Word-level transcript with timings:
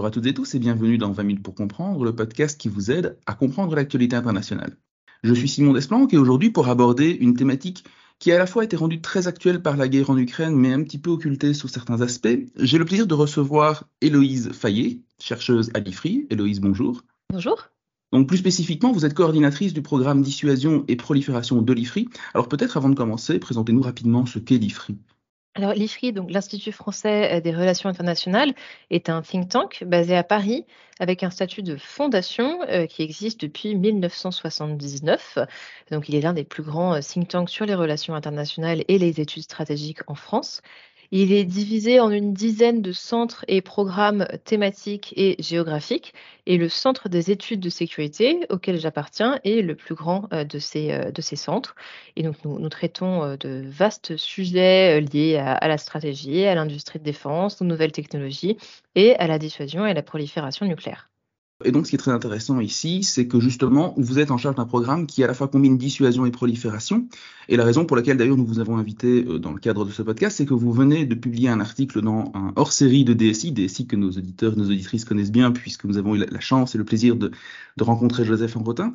Bonjour 0.00 0.08
à 0.08 0.12
toutes 0.12 0.26
et 0.28 0.32
tous 0.32 0.54
et 0.54 0.58
bienvenue 0.58 0.96
dans 0.96 1.12
20 1.12 1.22
minutes 1.24 1.42
pour 1.42 1.54
comprendre, 1.54 2.02
le 2.04 2.14
podcast 2.14 2.58
qui 2.58 2.70
vous 2.70 2.90
aide 2.90 3.18
à 3.26 3.34
comprendre 3.34 3.74
l'actualité 3.74 4.16
internationale. 4.16 4.78
Je 5.22 5.34
suis 5.34 5.46
Simon 5.46 5.74
Desplanques 5.74 6.14
et 6.14 6.16
aujourd'hui 6.16 6.48
pour 6.48 6.68
aborder 6.68 7.10
une 7.10 7.34
thématique 7.34 7.84
qui 8.18 8.32
a 8.32 8.36
à 8.36 8.38
la 8.38 8.46
fois 8.46 8.64
été 8.64 8.76
rendue 8.76 9.02
très 9.02 9.28
actuelle 9.28 9.60
par 9.60 9.76
la 9.76 9.88
guerre 9.88 10.08
en 10.08 10.16
Ukraine 10.16 10.56
mais 10.56 10.72
un 10.72 10.82
petit 10.84 10.96
peu 10.96 11.10
occultée 11.10 11.52
sous 11.52 11.68
certains 11.68 12.00
aspects, 12.00 12.34
j'ai 12.56 12.78
le 12.78 12.86
plaisir 12.86 13.06
de 13.06 13.12
recevoir 13.12 13.84
Héloïse 14.00 14.52
Fayet, 14.52 15.00
chercheuse 15.18 15.70
à 15.74 15.80
l'IFRI. 15.80 16.26
Héloïse, 16.30 16.62
bonjour. 16.62 17.02
Bonjour. 17.30 17.68
Donc 18.10 18.26
plus 18.26 18.38
spécifiquement, 18.38 18.92
vous 18.92 19.04
êtes 19.04 19.12
coordinatrice 19.12 19.74
du 19.74 19.82
programme 19.82 20.22
dissuasion 20.22 20.82
et 20.88 20.96
prolifération 20.96 21.60
de 21.60 21.72
l'IFRI. 21.74 22.08
Alors 22.32 22.48
peut-être 22.48 22.78
avant 22.78 22.88
de 22.88 22.94
commencer, 22.94 23.38
présentez-nous 23.38 23.82
rapidement 23.82 24.24
ce 24.24 24.38
qu'est 24.38 24.56
l'IFRI. 24.56 24.96
Alors 25.56 25.72
l'IFRI, 25.72 26.12
donc 26.12 26.30
l'Institut 26.30 26.70
français 26.70 27.38
euh, 27.38 27.40
des 27.40 27.50
relations 27.50 27.88
internationales, 27.88 28.54
est 28.90 29.08
un 29.08 29.20
think 29.20 29.48
tank 29.48 29.82
basé 29.84 30.16
à 30.16 30.22
Paris 30.22 30.64
avec 31.00 31.24
un 31.24 31.30
statut 31.30 31.62
de 31.62 31.76
fondation 31.76 32.62
euh, 32.68 32.86
qui 32.86 33.02
existe 33.02 33.40
depuis 33.40 33.74
1979. 33.74 35.38
Donc 35.90 36.08
il 36.08 36.14
est 36.14 36.20
l'un 36.20 36.34
des 36.34 36.44
plus 36.44 36.62
grands 36.62 36.94
euh, 36.94 37.00
think 37.00 37.28
tanks 37.28 37.50
sur 37.50 37.66
les 37.66 37.74
relations 37.74 38.14
internationales 38.14 38.84
et 38.86 38.98
les 38.98 39.20
études 39.20 39.42
stratégiques 39.42 40.02
en 40.06 40.14
France. 40.14 40.62
Il 41.12 41.32
est 41.32 41.44
divisé 41.44 41.98
en 41.98 42.10
une 42.10 42.32
dizaine 42.32 42.82
de 42.82 42.92
centres 42.92 43.44
et 43.48 43.62
programmes 43.62 44.26
thématiques 44.44 45.12
et 45.16 45.34
géographiques. 45.42 46.14
Et 46.46 46.56
le 46.56 46.68
centre 46.68 47.08
des 47.08 47.30
études 47.32 47.60
de 47.60 47.68
sécurité 47.68 48.46
auquel 48.48 48.78
j'appartiens 48.78 49.40
est 49.44 49.62
le 49.62 49.74
plus 49.74 49.94
grand 49.96 50.28
euh, 50.32 50.44
de 50.44 50.58
ces, 50.60 50.92
euh, 50.92 51.10
de 51.10 51.20
ces 51.20 51.36
centres. 51.36 51.74
Et 52.16 52.22
donc, 52.22 52.36
nous, 52.44 52.58
nous 52.60 52.68
traitons 52.68 53.24
euh, 53.24 53.36
de 53.36 53.62
vastes 53.66 54.16
sujets 54.16 55.00
liés 55.00 55.36
à, 55.36 55.54
à 55.54 55.68
la 55.68 55.78
stratégie, 55.78 56.44
à 56.44 56.54
l'industrie 56.54 57.00
de 57.00 57.04
défense, 57.04 57.60
aux 57.60 57.64
nouvelles 57.64 57.92
technologies 57.92 58.56
et 58.94 59.16
à 59.16 59.26
la 59.26 59.38
dissuasion 59.38 59.84
et 59.86 59.90
à 59.90 59.94
la 59.94 60.02
prolifération 60.02 60.66
nucléaire. 60.66 61.09
Et 61.64 61.72
donc, 61.72 61.86
ce 61.86 61.90
qui 61.90 61.96
est 61.96 61.98
très 61.98 62.10
intéressant 62.10 62.58
ici, 62.60 63.02
c'est 63.02 63.26
que 63.26 63.38
justement, 63.38 63.94
vous 63.98 64.18
êtes 64.18 64.30
en 64.30 64.38
charge 64.38 64.56
d'un 64.56 64.64
programme 64.64 65.06
qui 65.06 65.22
à 65.22 65.26
la 65.26 65.34
fois 65.34 65.48
combine 65.48 65.76
dissuasion 65.76 66.24
et 66.24 66.30
prolifération. 66.30 67.06
Et 67.48 67.56
la 67.56 67.64
raison 67.64 67.84
pour 67.84 67.96
laquelle 67.96 68.16
d'ailleurs 68.16 68.36
nous 68.36 68.46
vous 68.46 68.60
avons 68.60 68.78
invité 68.78 69.24
euh, 69.24 69.38
dans 69.38 69.52
le 69.52 69.58
cadre 69.58 69.84
de 69.84 69.90
ce 69.90 70.02
podcast, 70.02 70.38
c'est 70.38 70.46
que 70.46 70.54
vous 70.54 70.72
venez 70.72 71.04
de 71.04 71.14
publier 71.14 71.48
un 71.48 71.60
article 71.60 72.00
dans 72.00 72.32
un 72.34 72.52
hors-série 72.56 73.04
de 73.04 73.12
DSI, 73.12 73.52
DSI 73.52 73.86
que 73.86 73.96
nos 73.96 74.10
auditeurs, 74.10 74.56
nos 74.56 74.66
auditrices 74.66 75.04
connaissent 75.04 75.32
bien, 75.32 75.52
puisque 75.52 75.84
nous 75.84 75.98
avons 75.98 76.14
eu 76.14 76.18
la 76.18 76.40
chance 76.40 76.74
et 76.74 76.78
le 76.78 76.84
plaisir 76.84 77.16
de, 77.16 77.30
de 77.76 77.84
rencontrer 77.84 78.24
Joseph 78.24 78.56
Enrotin 78.56 78.94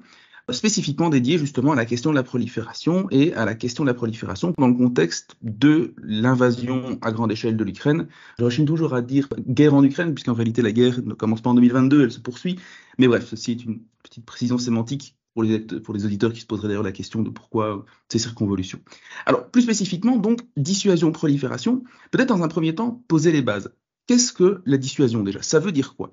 spécifiquement 0.51 1.09
dédié 1.09 1.37
justement 1.37 1.71
à 1.71 1.75
la 1.75 1.85
question 1.85 2.11
de 2.11 2.15
la 2.15 2.23
prolifération 2.23 3.07
et 3.09 3.33
à 3.33 3.45
la 3.45 3.55
question 3.55 3.83
de 3.83 3.89
la 3.89 3.93
prolifération 3.93 4.53
dans 4.57 4.67
le 4.67 4.73
contexte 4.73 5.35
de 5.41 5.93
l'invasion 6.03 6.99
à 7.01 7.11
grande 7.11 7.31
échelle 7.31 7.57
de 7.57 7.63
l'Ukraine. 7.63 8.07
Je 8.37 8.43
rechine 8.43 8.65
toujours 8.65 8.93
à 8.93 9.01
dire 9.01 9.27
guerre 9.47 9.73
en 9.73 9.83
Ukraine, 9.83 10.13
puisqu'en 10.13 10.33
réalité 10.33 10.61
la 10.61 10.71
guerre 10.71 11.01
ne 11.03 11.13
commence 11.13 11.41
pas 11.41 11.49
en 11.49 11.55
2022, 11.55 12.03
elle 12.03 12.11
se 12.11 12.19
poursuit. 12.19 12.57
Mais 12.97 13.07
bref, 13.07 13.25
ceci 13.27 13.51
est 13.51 13.63
une 13.63 13.81
petite 14.03 14.25
précision 14.25 14.57
sémantique 14.57 15.15
pour 15.33 15.43
les, 15.43 15.59
pour 15.59 15.93
les 15.93 16.05
auditeurs 16.05 16.31
qui 16.31 16.41
se 16.41 16.45
poseraient 16.45 16.69
d'ailleurs 16.69 16.83
la 16.83 16.91
question 16.91 17.21
de 17.21 17.29
pourquoi 17.29 17.85
ces 18.09 18.19
circonvolutions. 18.19 18.79
Alors, 19.25 19.49
plus 19.49 19.63
spécifiquement, 19.63 20.15
donc, 20.17 20.41
dissuasion, 20.55 21.11
prolifération, 21.11 21.83
peut-être 22.11 22.29
dans 22.29 22.43
un 22.43 22.47
premier 22.47 22.73
temps, 22.73 23.03
poser 23.07 23.31
les 23.31 23.41
bases. 23.41 23.73
Qu'est-ce 24.07 24.31
que 24.31 24.61
la 24.65 24.77
dissuasion 24.77 25.23
déjà? 25.23 25.41
Ça 25.41 25.59
veut 25.59 25.71
dire 25.71 25.95
quoi? 25.95 26.11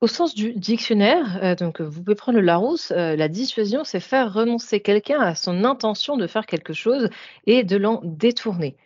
Au 0.00 0.06
sens 0.06 0.34
du 0.34 0.52
dictionnaire, 0.54 1.38
euh, 1.42 1.54
donc 1.54 1.80
vous 1.80 2.02
pouvez 2.02 2.14
prendre 2.14 2.38
le 2.38 2.44
Larousse, 2.44 2.90
euh, 2.90 3.16
la 3.16 3.28
dissuasion, 3.28 3.84
c'est 3.84 4.00
faire 4.00 4.32
renoncer 4.32 4.80
quelqu'un 4.80 5.20
à 5.20 5.34
son 5.34 5.64
intention 5.64 6.16
de 6.16 6.26
faire 6.26 6.46
quelque 6.46 6.72
chose 6.72 7.10
et 7.46 7.64
de 7.64 7.76
l'en 7.76 8.00
détourner. 8.04 8.76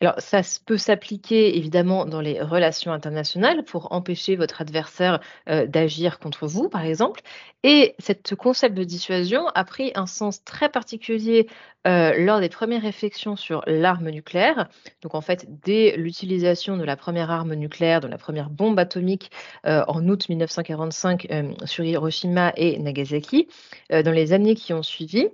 Alors, 0.00 0.14
ça 0.18 0.42
peut 0.64 0.76
s'appliquer 0.76 1.56
évidemment 1.56 2.06
dans 2.06 2.20
les 2.20 2.40
relations 2.40 2.92
internationales 2.92 3.64
pour 3.64 3.90
empêcher 3.92 4.36
votre 4.36 4.60
adversaire 4.60 5.18
euh, 5.48 5.66
d'agir 5.66 6.20
contre 6.20 6.46
vous, 6.46 6.68
par 6.68 6.84
exemple. 6.84 7.20
Et 7.64 7.96
ce 7.98 8.36
concept 8.36 8.76
de 8.76 8.84
dissuasion 8.84 9.48
a 9.48 9.64
pris 9.64 9.90
un 9.96 10.06
sens 10.06 10.44
très 10.44 10.68
particulier 10.68 11.48
euh, 11.88 12.14
lors 12.16 12.38
des 12.38 12.48
premières 12.48 12.82
réflexions 12.82 13.34
sur 13.34 13.64
l'arme 13.66 14.10
nucléaire. 14.10 14.68
Donc, 15.02 15.16
en 15.16 15.20
fait, 15.20 15.46
dès 15.64 15.96
l'utilisation 15.96 16.76
de 16.76 16.84
la 16.84 16.94
première 16.94 17.32
arme 17.32 17.54
nucléaire, 17.54 18.00
de 18.00 18.06
la 18.06 18.18
première 18.18 18.50
bombe 18.50 18.78
atomique 18.78 19.32
euh, 19.66 19.82
en 19.88 20.08
août 20.08 20.28
1945 20.28 21.26
sur 21.64 21.84
Hiroshima 21.84 22.52
et 22.56 22.78
Nagasaki, 22.78 23.48
dans 23.90 24.12
les 24.12 24.32
années 24.32 24.54
qui 24.54 24.72
ont 24.72 24.84
suivi, 24.84 25.28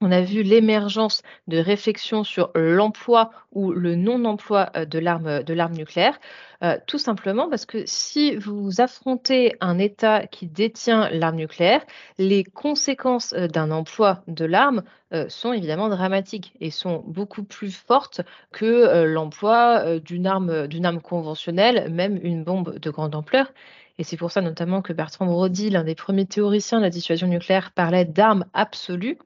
on 0.00 0.12
a 0.12 0.20
vu 0.20 0.42
l'émergence 0.42 1.22
de 1.48 1.58
réflexions 1.58 2.22
sur 2.22 2.50
l'emploi 2.54 3.30
ou 3.52 3.72
le 3.72 3.94
non-emploi 3.96 4.70
euh, 4.76 4.84
de 4.84 4.98
l'arme 4.98 5.74
nucléaire, 5.74 6.18
euh, 6.62 6.76
tout 6.86 6.98
simplement 6.98 7.48
parce 7.48 7.64
que 7.64 7.82
si 7.86 8.36
vous 8.36 8.80
affrontez 8.80 9.56
un 9.60 9.78
État 9.78 10.26
qui 10.26 10.46
détient 10.46 11.08
l'arme 11.10 11.36
nucléaire, 11.36 11.84
les 12.18 12.44
conséquences 12.44 13.32
euh, 13.32 13.48
d'un 13.48 13.70
emploi 13.70 14.22
de 14.28 14.44
l'arme 14.44 14.82
sont 15.28 15.52
évidemment 15.52 15.88
dramatiques 15.88 16.52
et 16.60 16.72
sont 16.72 17.04
beaucoup 17.06 17.44
plus 17.44 17.70
fortes 17.70 18.22
que 18.50 19.04
l'emploi 19.04 20.00
d'une 20.00 20.26
arme, 20.26 21.00
conventionnelle, 21.00 21.88
même 21.92 22.18
une 22.24 22.42
bombe 22.42 22.80
de 22.80 22.90
grande 22.90 23.14
ampleur. 23.14 23.52
Et 23.98 24.04
c'est 24.04 24.16
pour 24.16 24.32
ça 24.32 24.40
notamment 24.40 24.82
que 24.82 24.92
Bertrand 24.92 25.26
Brody, 25.26 25.70
l'un 25.70 25.84
des 25.84 25.94
premiers 25.94 26.26
théoriciens 26.26 26.78
de 26.78 26.82
la 26.82 26.90
dissuasion 26.90 27.28
nucléaire, 27.28 27.70
parlait 27.70 28.04
d'armes 28.04 28.46
absolues 28.52 29.16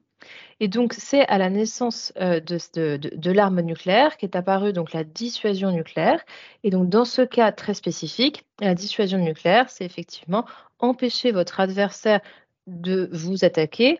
et 0.61 0.67
donc, 0.67 0.93
c'est 0.93 1.27
à 1.27 1.39
la 1.39 1.49
naissance 1.49 2.13
euh, 2.21 2.39
de, 2.39 3.31
l'arme 3.31 3.61
nucléaire 3.61 4.15
qu'est 4.17 4.35
apparue 4.35 4.73
donc 4.73 4.93
la 4.93 5.03
dissuasion 5.03 5.71
nucléaire. 5.71 6.23
Et 6.63 6.69
donc, 6.69 6.87
dans 6.87 7.03
ce 7.03 7.23
cas 7.23 7.51
très 7.51 7.73
spécifique, 7.73 8.45
la 8.59 8.75
dissuasion 8.75 9.17
nucléaire, 9.17 9.71
c'est 9.71 9.85
effectivement 9.85 10.45
empêcher 10.77 11.31
votre 11.31 11.59
adversaire 11.59 12.21
de 12.67 13.09
vous 13.11 13.43
attaquer 13.43 13.99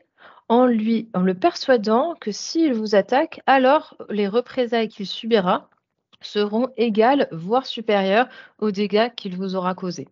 en, 0.50 0.68
lui, 0.68 1.10
en 1.16 1.22
le 1.22 1.34
persuadant 1.34 2.14
que 2.22 2.32
s'il 2.32 2.76
vous 2.76 2.94
attaque, 2.94 3.42
alors 3.48 3.98
les 4.10 4.28
représailles 4.28 4.90
qu'il 4.90 5.08
subira 5.08 5.68
seront 6.22 6.70
égales, 6.78 7.28
voire 7.32 7.66
supérieures 7.66 8.28
aux 8.60 8.70
dégâts 8.70 9.10
qu'il 9.16 9.36
vous 9.36 9.56
aura 9.56 9.74
causés. 9.74 10.08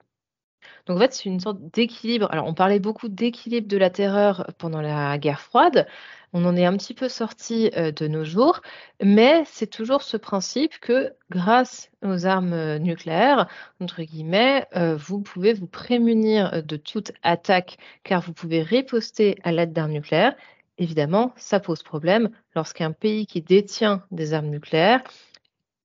Donc 0.85 0.97
en 0.97 0.99
fait, 0.99 1.13
c'est 1.13 1.25
une 1.25 1.39
sorte 1.39 1.59
d'équilibre. 1.73 2.27
Alors 2.31 2.47
on 2.47 2.53
parlait 2.53 2.79
beaucoup 2.79 3.09
d'équilibre 3.09 3.67
de 3.67 3.77
la 3.77 3.89
terreur 3.89 4.47
pendant 4.57 4.81
la 4.81 5.17
guerre 5.17 5.41
froide. 5.41 5.87
On 6.33 6.45
en 6.45 6.55
est 6.55 6.65
un 6.65 6.77
petit 6.77 6.93
peu 6.93 7.09
sorti 7.09 7.71
euh, 7.75 7.91
de 7.91 8.07
nos 8.07 8.23
jours, 8.23 8.61
mais 9.01 9.43
c'est 9.45 9.69
toujours 9.69 10.03
ce 10.03 10.15
principe 10.15 10.79
que 10.79 11.13
grâce 11.31 11.89
aux 12.03 12.25
armes 12.27 12.53
euh, 12.53 12.77
nucléaires, 12.77 13.47
entre 13.81 14.03
guillemets, 14.03 14.67
euh, 14.75 14.95
vous 14.95 15.21
pouvez 15.21 15.53
vous 15.53 15.67
prémunir 15.67 16.63
de 16.63 16.77
toute 16.77 17.11
attaque 17.23 17.77
car 18.03 18.21
vous 18.21 18.33
pouvez 18.33 18.61
riposter 18.61 19.37
à 19.43 19.51
l'aide 19.51 19.73
d'armes 19.73 19.91
nucléaires. 19.91 20.35
Évidemment, 20.77 21.33
ça 21.35 21.59
pose 21.59 21.83
problème 21.83 22.29
lorsqu'un 22.55 22.91
pays 22.91 23.25
qui 23.25 23.41
détient 23.41 24.03
des 24.11 24.33
armes 24.33 24.49
nucléaires 24.49 25.03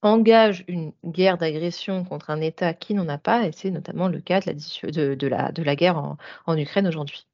engage 0.04 0.64
une 0.68 0.92
guerre 1.04 1.38
d'agression 1.38 2.04
contre 2.04 2.30
un 2.30 2.40
État 2.40 2.74
qui 2.74 2.94
n'en 2.94 3.08
a 3.08 3.18
pas, 3.18 3.46
et 3.46 3.52
c'est 3.52 3.70
notamment 3.70 4.08
le 4.08 4.20
cas 4.20 4.40
de 4.40 5.62
la, 5.62 5.76
guerre 5.76 6.16
en 6.46 6.58
Ukraine 6.58 6.86
aujourd'hui. 6.86 7.26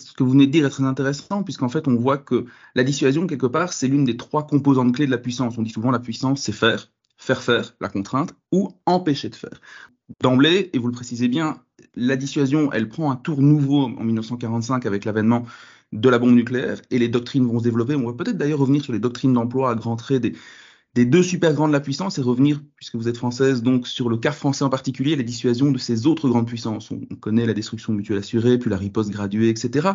Ce 0.00 0.12
que 0.12 0.24
vous 0.24 0.30
venez 0.32 0.46
de 0.46 0.50
dire 0.50 0.66
est 0.66 0.70
très 0.70 0.82
intéressant, 0.82 1.44
puisqu'en 1.44 1.68
fait, 1.68 1.86
on 1.86 1.94
voit 1.94 2.18
que 2.18 2.46
la 2.74 2.82
dissuasion, 2.82 3.28
quelque 3.28 3.46
part, 3.46 3.72
c'est 3.72 3.86
l'une 3.86 4.04
des 4.04 4.16
trois 4.16 4.44
composantes 4.44 4.92
clés 4.92 5.06
de 5.06 5.10
la 5.12 5.18
puissance. 5.18 5.56
On 5.56 5.62
dit 5.62 5.70
souvent 5.70 5.92
la 5.92 6.00
puissance, 6.00 6.40
c'est 6.40 6.52
faire, 6.52 6.90
faire 7.16 7.42
faire, 7.42 7.76
la 7.80 7.88
contrainte, 7.88 8.34
ou 8.50 8.70
empêcher 8.86 9.28
de 9.28 9.36
faire. 9.36 9.60
D'emblée, 10.20 10.70
et 10.72 10.78
vous 10.78 10.88
le 10.88 10.92
précisez 10.92 11.28
bien, 11.28 11.62
la 11.94 12.16
dissuasion, 12.16 12.72
elle 12.72 12.88
prend 12.88 13.12
un 13.12 13.16
tour 13.16 13.40
nouveau 13.40 13.84
en 13.84 14.02
1945 14.02 14.84
avec 14.84 15.04
l'avènement 15.04 15.46
de 15.92 16.08
la 16.08 16.18
bombe 16.18 16.34
nucléaire, 16.34 16.80
et 16.90 16.98
les 16.98 17.08
doctrines 17.08 17.46
vont 17.46 17.60
se 17.60 17.64
développer. 17.64 17.94
On 17.94 18.06
va 18.06 18.14
peut-être 18.14 18.36
d'ailleurs 18.36 18.58
revenir 18.58 18.82
sur 18.82 18.92
les 18.92 18.98
doctrines 18.98 19.32
d'emploi 19.32 19.70
à 19.70 19.74
grands 19.76 19.94
traits 19.94 20.22
des, 20.22 20.32
des 20.94 21.04
deux 21.04 21.22
super 21.22 21.52
grandes 21.54 21.70
de 21.70 21.72
la 21.72 21.80
puissance 21.80 22.18
et 22.18 22.22
revenir, 22.22 22.62
puisque 22.76 22.94
vous 22.94 23.08
êtes 23.08 23.16
française, 23.16 23.62
donc 23.62 23.88
sur 23.88 24.08
le 24.08 24.16
cas 24.16 24.32
français 24.32 24.64
en 24.64 24.70
particulier, 24.70 25.16
la 25.16 25.24
dissuasion 25.24 25.72
de 25.72 25.78
ces 25.78 26.06
autres 26.06 26.28
grandes 26.28 26.46
puissances. 26.46 26.90
On, 26.90 27.00
connaît 27.16 27.46
la 27.46 27.54
destruction 27.54 27.92
mutuelle 27.92 28.18
assurée, 28.18 28.58
puis 28.58 28.70
la 28.70 28.76
riposte 28.76 29.10
graduée, 29.10 29.48
etc. 29.48 29.90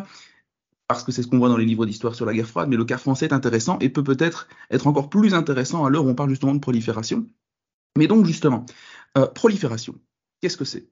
Parce 0.88 1.04
que 1.04 1.12
c'est 1.12 1.22
ce 1.22 1.28
qu'on 1.28 1.38
voit 1.38 1.48
dans 1.48 1.56
les 1.56 1.64
livres 1.64 1.86
d'histoire 1.86 2.14
sur 2.14 2.26
la 2.26 2.34
guerre 2.34 2.46
froide, 2.46 2.68
mais 2.68 2.76
le 2.76 2.84
cas 2.84 2.98
français 2.98 3.26
est 3.26 3.32
intéressant 3.32 3.78
et 3.80 3.88
peut 3.88 4.04
peut-être 4.04 4.48
être 4.70 4.86
encore 4.86 5.08
plus 5.08 5.32
intéressant 5.34 5.84
à 5.84 5.90
l'heure 5.90 6.04
où 6.04 6.08
on 6.08 6.14
parle 6.14 6.30
justement 6.30 6.54
de 6.54 6.58
prolifération. 6.58 7.26
Mais 7.96 8.06
donc 8.06 8.26
justement, 8.26 8.66
euh, 9.16 9.26
prolifération, 9.26 9.94
qu'est-ce 10.40 10.56
que 10.56 10.64
c'est? 10.64 10.88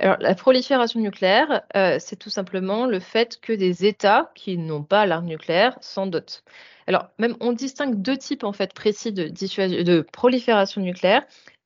Alors, 0.00 0.16
la 0.18 0.34
prolifération 0.34 0.98
nucléaire, 0.98 1.62
euh, 1.76 1.98
c'est 2.00 2.16
tout 2.16 2.30
simplement 2.30 2.86
le 2.86 3.00
fait 3.00 3.38
que 3.40 3.52
des 3.52 3.84
États 3.84 4.32
qui 4.34 4.56
n'ont 4.56 4.82
pas 4.82 5.04
l'arme 5.04 5.26
nucléaire 5.26 5.76
s'en 5.82 6.06
dotent. 6.06 6.42
Alors, 6.86 7.08
même 7.18 7.36
on 7.40 7.52
distingue 7.52 8.00
deux 8.00 8.16
types 8.16 8.42
en 8.42 8.52
fait 8.52 8.72
précis 8.72 9.12
de, 9.12 9.28
de 9.28 10.00
prolifération 10.12 10.80
nucléaire 10.80 11.22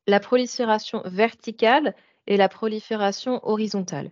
la 0.06 0.20
prolifération 0.20 1.02
verticale 1.04 1.94
et 2.26 2.36
la 2.36 2.48
prolifération 2.48 3.40
horizontale. 3.42 4.10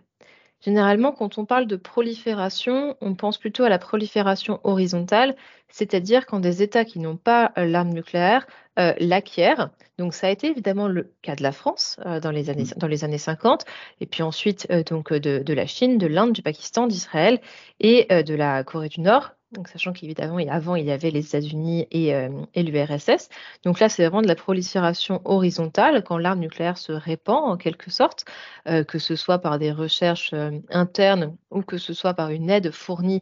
Généralement, 0.63 1.11
quand 1.11 1.37
on 1.37 1.45
parle 1.45 1.67
de 1.67 1.75
prolifération, 1.75 2.95
on 3.01 3.15
pense 3.15 3.37
plutôt 3.37 3.63
à 3.63 3.69
la 3.69 3.79
prolifération 3.79 4.61
horizontale, 4.63 5.35
c'est-à-dire 5.67 6.25
quand 6.25 6.39
des 6.39 6.63
États 6.63 6.85
qui 6.85 6.99
n'ont 6.99 7.17
pas 7.17 7.51
euh, 7.57 7.65
l'arme 7.65 7.89
nucléaire 7.89 8.47
euh, 8.79 8.93
l'acquièrent. 8.97 9.71
Donc 9.97 10.13
ça 10.13 10.27
a 10.27 10.29
été 10.29 10.47
évidemment 10.47 10.87
le 10.87 11.13
cas 11.21 11.35
de 11.35 11.43
la 11.43 11.51
France 11.51 11.97
euh, 12.05 12.21
dans, 12.21 12.31
les 12.31 12.49
années, 12.49 12.63
mmh. 12.63 12.77
dans 12.77 12.87
les 12.87 13.03
années 13.03 13.17
50, 13.17 13.65
et 13.99 14.05
puis 14.05 14.23
ensuite 14.23 14.71
donc 14.89 15.11
de, 15.11 15.39
de, 15.39 15.53
la 15.53 15.67
Chine, 15.67 15.97
de 15.97 16.07
l'Inde, 16.07 16.31
du 16.31 16.41
Pakistan, 16.41 16.87
d'Israël 16.87 17.41
et 17.81 18.07
de 18.23 18.33
la 18.33 18.63
Corée 18.63 18.89
du 18.89 19.01
Nord 19.01 19.31
donc, 19.53 19.67
sachant 19.67 19.93
qu'évidemment, 19.93 20.37
avant, 20.49 20.75
il 20.75 20.85
y 20.85 20.91
avait 20.91 21.11
les 21.11 21.25
États-Unis 21.25 21.87
et, 21.91 22.13
euh, 22.13 22.29
l'URSS. 22.55 23.29
Donc 23.63 23.79
là, 23.79 23.89
c'est 23.89 24.03
vraiment 24.03 24.21
de 24.21 24.27
la 24.27 24.35
prolifération 24.35 25.21
horizontale 25.25 26.03
quand 26.03 26.17
l'arme 26.17 26.39
nucléaire 26.39 26.77
se 26.77 26.91
répand 26.91 27.43
en 27.43 27.57
quelque 27.57 27.91
sorte, 27.91 28.25
euh, 28.67 28.83
que 28.83 28.99
ce 28.99 29.15
soit 29.15 29.39
par 29.39 29.59
des 29.59 29.71
recherches 29.71 30.31
euh, 30.33 30.51
internes 30.69 31.35
ou 31.51 31.61
que 31.61 31.77
ce 31.77 31.93
soit 31.93 32.13
par 32.13 32.31
une 32.31 32.49
aide 32.49 32.71
fournie 32.71 33.21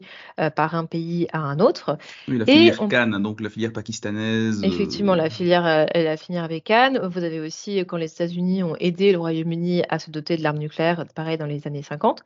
par 0.55 0.73
un 0.75 0.85
pays 0.85 1.27
à 1.33 1.39
un 1.39 1.59
autre. 1.59 1.97
Oui, 2.29 2.37
la 2.37 2.45
filière 2.45 2.87
Cannes, 2.87 3.21
donc 3.21 3.41
la 3.41 3.49
filière 3.49 3.73
pakistanaise. 3.73 4.63
Effectivement, 4.63 5.15
la 5.15 5.29
filière, 5.29 5.87
la 5.93 6.17
filière 6.17 6.45
avec 6.45 6.63
Cannes. 6.63 6.99
Vous 7.11 7.23
avez 7.23 7.41
aussi 7.41 7.79
quand 7.79 7.97
les 7.97 8.09
États-Unis 8.09 8.63
ont 8.63 8.77
aidé 8.79 9.11
le 9.11 9.17
Royaume-Uni 9.17 9.83
à 9.89 9.99
se 9.99 10.11
doter 10.11 10.37
de 10.37 10.43
l'arme 10.43 10.59
nucléaire, 10.59 11.05
pareil 11.13 11.37
dans 11.37 11.45
les 11.45 11.67
années 11.67 11.83
50. 11.83 12.23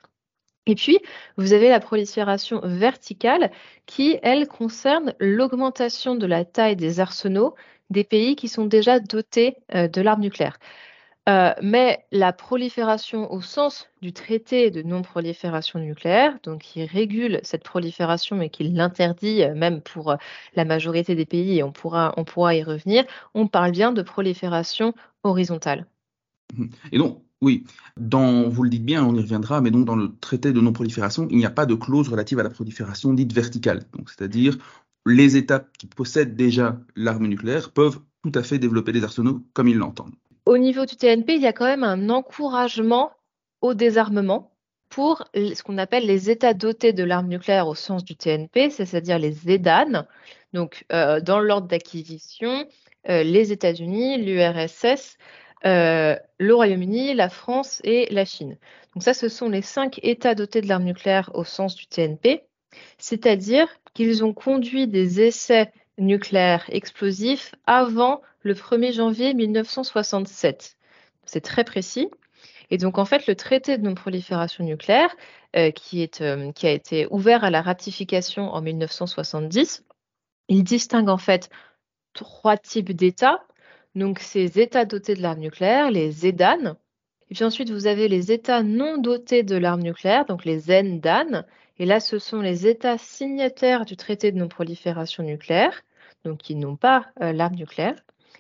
Et 0.67 0.75
puis, 0.75 1.00
vous 1.38 1.53
avez 1.53 1.69
la 1.69 1.79
prolifération 1.79 2.59
verticale 2.63 3.51
qui, 3.85 4.17
elle, 4.23 4.47
concerne 4.47 5.13
l'augmentation 5.19 6.15
de 6.15 6.25
la 6.25 6.44
taille 6.45 6.75
des 6.75 7.00
arsenaux 7.00 7.56
des 7.91 8.03
pays 8.03 8.35
qui 8.35 8.47
sont 8.47 8.65
déjà 8.65 9.00
dotés 9.00 9.57
euh, 9.75 9.88
de 9.88 10.01
l'arme 10.01 10.21
nucléaire. 10.21 10.57
Euh, 11.27 11.53
mais 11.62 12.06
la 12.12 12.33
prolifération 12.33 13.31
au 13.31 13.41
sens 13.41 13.89
du 14.01 14.13
traité 14.13 14.69
de 14.69 14.83
non-prolifération 14.83 15.79
nucléaire, 15.79 16.38
donc 16.44 16.62
qui 16.62 16.85
régule 16.85 17.39
cette 17.41 17.63
prolifération 17.63 18.35
mais 18.35 18.50
qui 18.50 18.63
l'interdit 18.63 19.41
euh, 19.44 19.56
même 19.56 19.81
pour 19.81 20.15
la 20.56 20.65
majorité 20.65 21.15
des 21.15 21.25
pays, 21.25 21.57
et 21.57 21.63
on 21.63 21.71
pourra, 21.71 22.13
on 22.17 22.25
pourra 22.25 22.56
y 22.56 22.63
revenir, 22.63 23.06
on 23.33 23.47
parle 23.47 23.71
bien 23.71 23.91
de 23.91 24.03
prolifération 24.03 24.94
horizontale. 25.23 25.88
Et 26.91 26.97
donc, 27.00 27.23
oui, 27.42 27.66
vous 27.98 28.64
le 28.64 28.70
dites 28.70 28.86
bien, 28.86 29.06
on 29.06 29.16
y 29.16 29.22
reviendra, 29.22 29.62
mais 29.62 29.72
donc 29.72 29.86
dans 29.86 29.96
le 29.96 30.16
traité 30.20 30.52
de 30.52 30.62
non-prolifération, 30.62 31.28
il 31.30 31.38
n'y 31.38 31.46
a 31.46 31.52
pas 31.52 31.66
de 31.66 31.76
clause 31.76 32.10
relative 32.10 32.40
à 32.40 32.44
la 32.44 32.50
prolifération 32.50 33.14
dite 33.14 33.34
verticale. 33.34 33.84
C'est-à-dire, 34.08 34.58
les 35.06 35.38
États 35.38 35.66
qui 35.78 35.88
possèdent 35.88 36.36
déjà 36.36 36.80
l'arme 36.96 37.28
nucléaire 37.28 37.72
peuvent 37.72 38.00
tout 38.24 38.32
à 38.34 38.44
fait 38.44 38.58
développer 38.58 38.92
des 38.92 39.04
arsenaux 39.04 39.42
comme 39.54 39.68
ils 39.68 39.78
l'entendent. 39.78 40.16
Au 40.46 40.58
niveau 40.58 40.86
du 40.86 40.96
TNP, 40.96 41.36
il 41.36 41.42
y 41.42 41.48
a 41.48 41.54
quand 41.54 41.66
même 41.66 41.84
un 41.84 42.10
encouragement 42.10 43.12
au 43.62 43.74
désarmement 43.74 44.52
pour 44.90 45.26
ce 45.34 45.62
qu'on 45.64 45.78
appelle 45.78 46.06
les 46.06 46.30
États 46.30 46.54
dotés 46.54 46.94
de 46.94 47.04
l'arme 47.04 47.28
nucléaire 47.28 47.68
au 47.68 47.76
sens 47.76 48.06
du 48.06 48.16
TNP, 48.16 48.70
c'est-à-dire 48.70 49.20
les 49.20 49.50
EDAN. 49.50 50.06
Donc, 50.54 50.86
euh, 50.92 51.20
dans 51.20 51.40
l'ordre 51.40 51.68
d'acquisition, 51.68 52.66
euh, 53.10 53.24
les 53.24 53.52
États-Unis, 53.52 54.24
l'URSS, 54.24 55.18
euh, 55.66 56.16
le 56.38 56.56
Royaume-Uni, 56.56 57.13
la 57.13 57.30
France 57.30 57.81
et 57.84 58.07
la 58.12 58.25
Chine. 58.25 58.57
Donc 58.94 59.04
ça, 59.04 59.13
ce 59.13 59.30
sont 59.30 59.50
les 59.50 59.62
cinq 59.62 60.00
États 60.04 60.36
dotés 60.36 60.62
de 60.62 60.68
l'arme 60.68 60.84
nucléaire 60.84 61.31
au 61.34 61.44
sens 61.44 61.75
du 61.75 61.88
TNP, 61.88 62.44
c'est-à-dire 62.98 63.68
qu'ils 63.94 64.24
ont 64.24 64.34
conduit 64.34 64.88
des 64.88 65.22
essais 65.22 65.72
nucléaires 65.98 66.66
explosifs 66.69 67.56
avant 67.66 68.22
le 68.42 68.54
1er 68.54 68.94
janvier 68.94 69.34
1967. 69.34 70.78
C'est 71.25 71.42
très 71.42 71.63
précis. 71.63 72.10
Et 72.69 72.78
donc, 72.78 72.98
en 72.98 73.06
fait, 73.06 73.28
le 73.28 73.36
traité 73.36 73.78
de 73.78 73.84
non-prolifération 73.84 74.63
nucléaire, 74.63 75.16
euh, 75.56 75.72
qui, 75.72 76.10
euh, 76.22 76.51
qui 76.51 76.68
a 76.68 76.72
été 76.72 77.08
ouvert 77.12 77.44
à 77.44 77.50
la 77.50 77.62
ratification 77.62 78.50
en 78.54 78.62
1970, 78.62 79.84
il 80.50 80.63
distingue 80.63 81.10
en 81.10 81.18
fait 81.18 81.50
trois 82.13 82.58
types 82.58 82.92
d'États 82.92 83.40
donc, 83.95 84.19
ces 84.19 84.59
États 84.59 84.86
dotés 84.86 85.15
de 85.15 85.21
l'arme 85.21 85.39
nucléaire, 85.39 85.89
les 85.89 86.27
EDAN. 86.27 86.75
Et 87.30 87.36
puis 87.36 87.44
ensuite, 87.44 87.71
vous 87.71 87.88
avez 87.88 88.07
les 88.07 88.31
États 88.31 88.62
non 88.62 88.97
dotés 88.97 89.44
de 89.44 89.56
l'arme 89.56 89.81
nucléaire, 89.81 90.25
donc 90.25 90.45
les 90.45 90.71
ENDAN. 90.71 91.44
Et 91.80 91.86
là, 91.86 92.00
ce 92.00 92.19
sont 92.19 92.42
les 92.42 92.68
États 92.68 92.97
signataires 92.97 93.86
du 93.86 93.97
traité 93.97 94.31
de 94.31 94.38
non-prolifération 94.38 95.24
nucléaire, 95.24 95.81
donc 96.24 96.39
qui 96.39 96.56
n'ont 96.56 96.75
pas 96.75 97.07
euh, 97.21 97.33
l'arme 97.33 97.56
nucléaire 97.56 97.95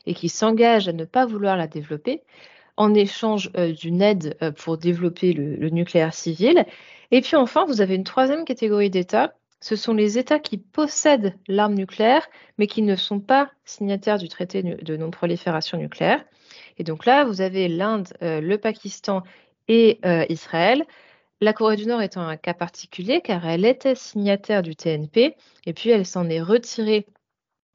et 0.05 0.13
qui 0.13 0.29
s'engagent 0.29 0.87
à 0.87 0.93
ne 0.93 1.05
pas 1.05 1.25
vouloir 1.25 1.57
la 1.57 1.67
développer 1.67 2.21
en 2.77 2.93
échange 2.93 3.49
euh, 3.57 3.71
d'une 3.71 4.01
aide 4.01 4.37
euh, 4.41 4.51
pour 4.51 4.77
développer 4.77 5.33
le, 5.33 5.69
nucléaire 5.69 6.13
civil. 6.13 6.65
Et 7.11 7.21
puis 7.21 7.35
enfin, 7.35 7.65
vous 7.65 7.81
avez 7.81 7.95
une 7.95 8.03
troisième 8.03 8.45
catégorie 8.45 8.89
d'États 8.89 9.33
ce 9.65 9.75
sont 9.75 9.95
les 9.95 10.19
États 10.19 10.37
qui 10.37 10.59
possèdent 10.59 11.33
l'arme 11.47 11.73
nucléaire, 11.73 12.27
mais 12.59 12.67
qui 12.67 12.83
ne 12.83 12.95
sont 12.95 13.19
pas 13.19 13.49
signataires 13.63 14.19
du 14.19 14.29
traité 14.29 14.61
de 14.61 14.95
non-prolifération 14.95 15.79
nucléaire. 15.79 16.23
Et 16.77 16.83
donc 16.83 17.07
là, 17.07 17.25
vous 17.25 17.41
avez 17.41 17.67
l'Inde, 17.67 18.07
euh, 18.21 18.41
le 18.41 18.59
Pakistan 18.59 19.23
et 19.67 19.99
euh, 20.05 20.23
Israël. 20.29 20.85
La 21.41 21.51
Corée 21.51 21.77
du 21.77 21.87
Nord 21.87 22.03
étant 22.03 22.21
un 22.21 22.37
cas 22.37 22.53
particulier, 22.53 23.21
car 23.23 23.43
elle 23.47 23.65
était 23.65 23.95
signataire 23.95 24.61
du 24.61 24.75
TNP, 24.75 25.35
et 25.65 25.73
puis 25.73 25.89
elle 25.89 26.05
s'en 26.05 26.29
est 26.29 26.43
retirée 26.43 27.07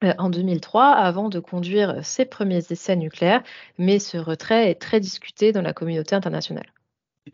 euh, 0.05 0.15
en 0.17 0.31
2003 0.31 0.91
avant 0.91 1.29
de 1.29 1.41
conduire 1.41 2.07
ses 2.07 2.25
premiers 2.25 2.63
essais 2.71 2.95
nucléaires, 2.95 3.43
mais 3.79 3.99
ce 3.99 4.17
retrait 4.17 4.71
est 4.71 4.81
très 4.81 5.01
discuté 5.01 5.51
dans 5.51 5.63
la 5.63 5.73
communauté 5.73 6.15
internationale. 6.15 6.73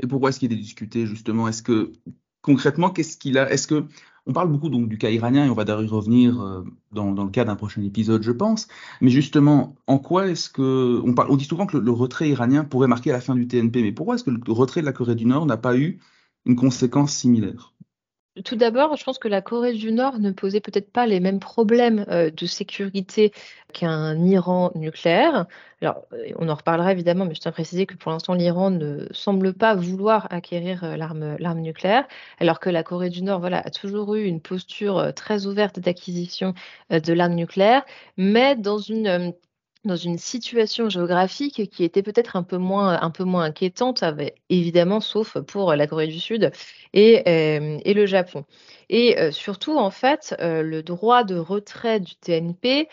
Et 0.00 0.06
pourquoi 0.06 0.30
est-ce 0.30 0.38
qu'il 0.38 0.54
est 0.54 0.56
discuté 0.56 1.04
justement? 1.04 1.46
Est-ce 1.46 1.62
que 1.62 1.92
concrètement, 2.40 2.88
qu'est-ce 2.88 3.18
qu'il 3.18 3.36
a? 3.36 3.52
Est-ce 3.52 3.66
que 3.66 3.86
on 4.26 4.32
parle 4.32 4.50
beaucoup 4.50 4.68
donc 4.68 4.88
du 4.88 4.98
cas 4.98 5.10
iranien 5.10 5.46
et 5.46 5.50
on 5.50 5.54
va 5.54 5.64
d'ailleurs 5.64 5.84
y 5.84 5.88
revenir 5.88 6.40
euh, 6.40 6.64
dans, 6.92 7.12
le 7.12 7.30
cas 7.30 7.44
d'un 7.44 7.54
prochain 7.56 7.82
épisode, 7.82 8.22
je 8.22 8.32
pense. 8.32 8.66
Mais 9.00 9.10
justement, 9.10 9.76
en 9.86 9.98
quoi 9.98 10.28
est-ce 10.28 10.50
que 10.50 11.00
on, 11.04 11.36
dit 11.36 11.44
souvent 11.44 11.66
que 11.66 11.76
le, 11.76 11.90
retrait 11.92 12.28
iranien 12.28 12.64
pourrait 12.64 12.88
marquer 12.88 13.12
la 13.12 13.20
fin 13.20 13.34
du 13.34 13.46
TNP, 13.46 13.82
mais 13.82 13.92
pourquoi 13.92 14.16
est-ce 14.16 14.24
que 14.24 14.30
le 14.30 14.52
retrait 14.52 14.80
de 14.80 14.86
la 14.86 14.92
Corée 14.92 15.14
du 15.14 15.26
Nord 15.26 15.46
n'a 15.46 15.56
pas 15.56 15.76
eu 15.76 16.00
une 16.44 16.56
conséquence 16.56 17.12
similaire? 17.12 17.72
Tout 18.44 18.56
d'abord, 18.56 18.96
je 18.96 19.04
pense 19.04 19.18
que 19.18 19.28
la 19.28 19.40
Corée 19.42 19.72
du 19.72 19.92
Nord 19.92 20.18
ne 20.18 20.30
posait 20.30 20.60
peut-être 20.60 20.90
pas 20.90 21.06
les 21.06 21.20
mêmes 21.20 21.40
problèmes 21.40 22.04
euh, 22.08 22.30
de 22.30 22.46
sécurité 22.46 23.32
qu'un 23.72 24.24
Iran 24.24 24.72
nucléaire. 24.74 25.46
Alors, 25.80 26.04
euh, 26.12 26.32
on 26.36 26.48
en 26.48 26.54
reparlera 26.54 26.92
évidemment, 26.92 27.24
mais 27.24 27.34
je 27.34 27.40
tiens 27.40 27.50
à 27.50 27.52
préciser 27.52 27.86
que 27.86 27.94
pour 27.96 28.12
l'instant, 28.12 28.34
l'Iran 28.34 28.70
ne 28.70 29.06
semble 29.10 29.54
pas 29.54 29.74
vouloir 29.74 30.26
acquérir 30.30 30.84
euh, 30.84 30.96
l'arme 30.96 31.60
nucléaire, 31.60 32.06
alors 32.38 32.60
que 32.60 32.70
la 32.70 32.82
Corée 32.82 33.10
du 33.10 33.22
Nord 33.22 33.40
voilà, 33.40 33.58
a 33.58 33.70
toujours 33.70 34.14
eu 34.14 34.24
une 34.24 34.40
posture 34.40 35.12
très 35.14 35.46
ouverte 35.46 35.78
d'acquisition 35.80 36.54
de 36.90 37.12
l'arme 37.12 37.34
nucléaire, 37.34 37.84
mais 38.16 38.56
dans 38.56 38.78
une 38.78 39.34
dans 39.86 39.96
une 39.96 40.18
situation 40.18 40.88
géographique 40.88 41.70
qui 41.70 41.84
était 41.84 42.02
peut-être 42.02 42.36
un 42.36 42.42
peu 42.42 42.58
moins 42.58 43.00
un 43.00 43.10
peu 43.10 43.24
moins 43.24 43.44
inquiétante, 43.44 44.04
évidemment, 44.50 45.00
sauf 45.00 45.38
pour 45.40 45.74
la 45.74 45.86
Corée 45.86 46.08
du 46.08 46.20
Sud 46.20 46.50
et, 46.92 47.22
euh, 47.28 47.78
et 47.84 47.94
le 47.94 48.06
Japon. 48.06 48.44
Et 48.88 49.18
euh, 49.18 49.30
surtout, 49.32 49.76
en 49.78 49.90
fait, 49.90 50.34
euh, 50.40 50.62
le 50.62 50.82
droit 50.82 51.24
de 51.24 51.36
retrait 51.36 52.00
du 52.00 52.16
TNP 52.16 52.88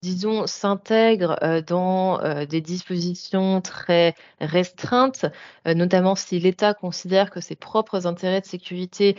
disons, 0.00 0.46
s'intègre 0.46 1.36
dans 1.66 2.20
des 2.46 2.60
dispositions 2.60 3.60
très 3.60 4.14
restreintes, 4.40 5.26
notamment 5.66 6.14
si 6.14 6.38
l'État 6.38 6.72
considère 6.72 7.30
que 7.32 7.40
ses 7.40 7.56
propres 7.56 8.06
intérêts 8.06 8.40
de 8.40 8.46
sécurité 8.46 9.16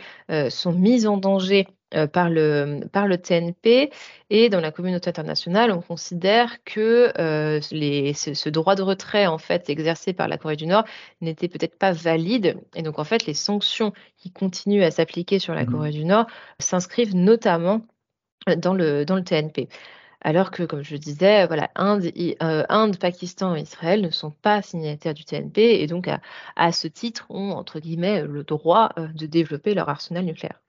sont 0.48 0.72
mis 0.72 1.06
en 1.06 1.18
danger 1.18 1.66
euh, 1.94 2.06
par, 2.06 2.30
le, 2.30 2.82
par 2.92 3.08
le 3.08 3.18
TNP 3.18 3.90
et 4.30 4.48
dans 4.48 4.60
la 4.60 4.70
communauté 4.70 5.10
internationale, 5.10 5.72
on 5.72 5.80
considère 5.80 6.62
que 6.62 7.12
euh, 7.18 7.60
les, 7.72 8.14
ce, 8.14 8.48
droit 8.48 8.76
de 8.76 8.82
retrait 8.82 9.26
en 9.26 9.38
fait 9.38 9.68
exercé 9.68 10.12
par 10.12 10.28
la 10.28 10.38
Corée 10.38 10.54
du 10.54 10.68
Nord 10.68 10.84
n'était 11.20 11.48
peut-être 11.48 11.76
pas 11.76 11.90
valide 11.90 12.60
et 12.76 12.82
donc 12.82 13.00
en 13.00 13.04
fait 13.04 13.26
les 13.26 13.34
sanctions 13.34 13.92
qui 14.16 14.30
continuent 14.30 14.84
à 14.84 14.92
s'appliquer 14.92 15.40
sur 15.40 15.52
la 15.52 15.64
mmh 15.64 15.72
Corée 15.72 15.90
du 15.90 16.04
Nord 16.04 16.26
s'inscrivent 16.60 17.16
notamment 17.16 17.82
dans 18.58 18.74
le, 18.74 19.04
dans 19.04 19.16
le 19.16 19.24
TNP. 19.24 19.68
Alors 20.20 20.52
que, 20.52 20.62
comme 20.62 20.82
je 20.82 20.92
le 20.92 20.98
disais, 20.98 21.46
voilà, 21.46 21.70
Inde, 21.74 22.12
euh, 22.42 22.64
Inde, 22.68 22.98
Pakistan 22.98 23.56
et 23.56 23.62
Israël 23.62 24.00
ne 24.02 24.10
sont 24.10 24.30
pas 24.30 24.62
signataires 24.62 25.14
du 25.14 25.24
TNP 25.24 25.82
et 25.82 25.86
donc 25.88 26.06
à, 26.08 26.20
à 26.56 26.70
ce 26.72 26.86
titre 26.88 27.26
ont 27.30 27.50
entre 27.52 27.80
guillemets 27.80 28.22
le 28.22 28.44
droit 28.44 28.90
de 28.96 29.26
développer 29.26 29.74
leur 29.74 29.88
arsenal 29.88 30.24
nucléaire. 30.24 30.60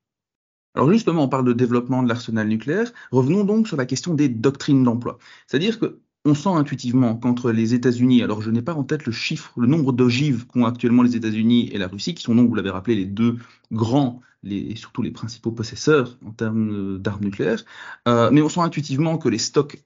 Alors 0.76 0.92
justement, 0.92 1.24
on 1.24 1.30
parle 1.30 1.46
de 1.46 1.54
développement 1.54 2.02
de 2.02 2.08
l'arsenal 2.08 2.48
nucléaire. 2.48 2.92
Revenons 3.12 3.44
donc 3.44 3.68
sur 3.68 3.78
la 3.78 3.86
question 3.86 4.14
des 4.14 4.30
doctrines 4.30 4.84
d'emploi. 4.84 5.18
C'est-à-dire 5.48 5.80
que 5.80 6.00
on 6.24 6.36
sent 6.36 6.50
intuitivement 6.50 7.16
qu'entre 7.16 7.52
les 7.52 7.74
États-Unis, 7.74 8.22
alors 8.22 8.42
je 8.42 8.52
n'ai 8.52 8.62
pas 8.62 8.76
en 8.76 8.84
tête 8.84 9.06
le 9.06 9.12
chiffre, 9.12 9.60
le 9.60 9.68
nombre 9.68 9.92
d'ogives 9.92 10.46
qu'ont 10.46 10.66
actuellement 10.66 11.02
les 11.02 11.16
États-Unis 11.16 11.70
et 11.72 11.78
la 11.80 11.88
Russie, 11.88 12.14
qui 12.14 12.24
sont 12.24 12.36
donc, 12.36 12.48
vous 12.48 12.56
l'avez 12.56 12.70
rappelé, 12.70 12.96
les 12.96 13.06
deux 13.06 13.38
grands 13.72 14.22
et 14.44 14.76
surtout 14.76 15.02
les 15.02 15.12
principaux 15.12 15.52
possesseurs 15.52 16.18
en 16.26 16.32
termes 16.32 17.00
d'armes 17.00 17.24
nucléaires, 17.24 17.64
euh, 18.08 18.30
mais 18.32 18.42
on 18.42 18.50
sent 18.50 18.62
intuitivement 18.62 19.18
que 19.18 19.30
les 19.30 19.38
stocks 19.38 19.84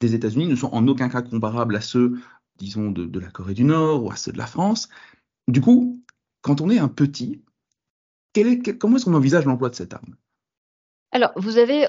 des 0.00 0.14
États-Unis 0.14 0.46
ne 0.46 0.56
sont 0.56 0.68
en 0.72 0.86
aucun 0.88 1.08
cas 1.08 1.22
comparables 1.22 1.76
à 1.76 1.80
ceux, 1.80 2.18
disons, 2.58 2.90
de, 2.90 3.04
de 3.04 3.20
la 3.20 3.30
Corée 3.30 3.54
du 3.54 3.64
Nord 3.64 4.04
ou 4.04 4.10
à 4.10 4.16
ceux 4.16 4.32
de 4.32 4.38
la 4.38 4.46
France. 4.46 4.88
Du 5.48 5.60
coup, 5.60 6.00
quand 6.42 6.60
on 6.60 6.70
est 6.70 6.78
un 6.78 6.88
petit, 6.88 7.42
comment 8.78 8.96
est-ce 8.96 9.04
qu'on 9.04 9.14
envisage 9.14 9.46
l'emploi 9.46 9.68
de 9.68 9.74
cette 9.74 9.94
arme? 9.94 10.14
Alors, 11.12 11.32
vous 11.36 11.58
avez 11.58 11.86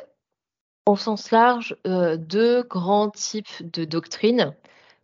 au 0.86 0.98
sens 0.98 1.32
large 1.32 1.78
euh, 1.88 2.18
deux 2.18 2.64
grands 2.64 3.10
types 3.10 3.72
de 3.72 3.86
doctrines, 3.86 4.54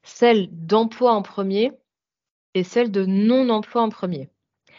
celle 0.04 0.50
d'emploi 0.52 1.14
en 1.14 1.22
premier 1.22 1.72
et 2.54 2.64
celle 2.64 2.92
de 2.92 3.06
non-emploi 3.06 3.82
en 3.82 3.90
premier. 3.90 4.30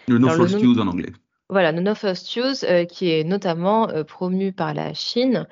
Le 0.09 0.19
no 0.19 0.29
first 0.29 0.63
use 0.63 0.79
en 0.79 0.89
anglais. 0.89 1.13
Voilà, 1.49 1.73
le 1.73 1.81
no 1.81 1.95
first 1.95 2.37
use, 2.37 2.65
euh, 2.65 2.85
qui 2.85 3.11
est 3.11 3.25
notamment 3.25 3.89
euh, 3.89 4.05
promu 4.05 4.53
par 4.53 4.75
la 4.75 4.93
Chine, 4.93 5.47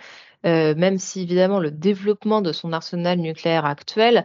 même 0.44 0.98
si 0.98 1.22
évidemment 1.22 1.58
le 1.58 1.70
développement 1.70 2.40
de 2.40 2.52
son 2.52 2.72
arsenal 2.72 3.18
nucléaire 3.18 3.64
actuel 3.64 4.24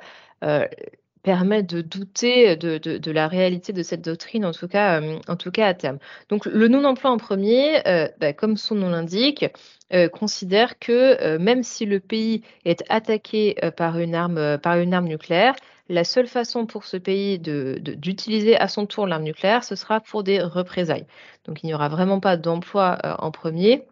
permet 1.24 1.64
de 1.64 1.82
douter 1.82 2.56
de, 2.58 2.78
de, 2.78 3.12
la 3.12 3.28
réalité 3.28 3.74
de 3.74 3.82
cette 3.82 4.02
doctrine, 4.02 4.46
en 4.46 4.52
tout 4.52 4.68
cas, 4.68 5.02
euh, 5.02 5.20
en 5.28 5.36
tout 5.36 5.52
cas 5.52 5.68
à 5.68 5.74
terme. 5.74 5.98
Donc 6.30 6.46
le 6.46 6.68
non-emploi 6.68 7.10
en 7.12 7.18
premier, 7.18 7.88
euh, 7.88 8.08
bah, 8.20 8.34
comme 8.34 8.58
son 8.58 8.76
nom 8.76 8.90
l'indique, 8.90 9.46
euh, 9.94 10.10
considère 10.10 10.78
que 10.80 11.38
même 11.38 11.64
si 11.64 11.86
le 11.86 12.00
pays 12.00 12.44
est 12.66 12.84
attaqué 12.90 13.56
par, 13.78 14.00
une 14.00 14.16
arme, 14.16 14.58
par 14.60 14.78
une 14.78 14.94
arme 14.94 15.08
nucléaire, 15.08 15.56
la 15.90 16.04
seule 16.04 16.28
façon 16.28 16.66
pour 16.66 16.86
ce 16.86 16.98
pays 16.98 17.40
d'utiliser 17.40 18.58
à 18.58 18.68
son 18.68 18.86
tour 18.86 19.08
l'arme 19.08 19.24
nucléaire, 19.24 19.64
ce 19.64 19.76
sera 19.76 20.00
pour 20.00 20.24
des 20.24 20.42
représailles. 20.42 21.06
Donc 21.46 21.64
il 21.64 21.68
n'y 21.68 21.74
aura 21.74 21.90
vraiment 21.90 22.20
pas 22.20 22.38
d'emploi 22.38 22.98
en 23.20 23.32
premier. 23.32 23.86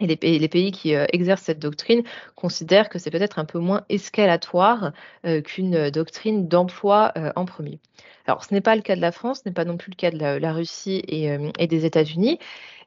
Et 0.00 0.06
les 0.06 0.48
pays, 0.48 0.70
qui 0.70 0.94
euh, 0.94 1.06
exercent 1.12 1.42
cette 1.42 1.58
doctrine 1.58 2.04
considèrent 2.36 2.88
que 2.88 3.00
c'est 3.00 3.10
peut-être 3.10 3.40
un 3.40 3.44
peu 3.44 3.58
moins 3.58 3.84
escalatoire 3.88 4.92
euh, 5.26 5.40
qu'une 5.40 5.90
doctrine 5.90 6.46
d'emploi 6.46 7.12
euh, 7.16 7.32
en 7.34 7.44
premier. 7.44 7.80
Alors, 8.26 8.44
ce 8.44 8.54
n'est 8.54 8.60
pas 8.60 8.76
le 8.76 8.82
cas 8.82 8.94
de 8.94 9.00
la 9.00 9.10
France, 9.10 9.40
ce 9.42 9.48
n'est 9.48 9.54
pas 9.54 9.64
non 9.64 9.76
plus 9.76 9.90
le 9.90 9.96
cas 9.96 10.12
de 10.12 10.18
la, 10.18 10.52
Russie 10.52 11.02
et, 11.08 11.66
des 11.66 11.84
États-Unis. 11.84 12.38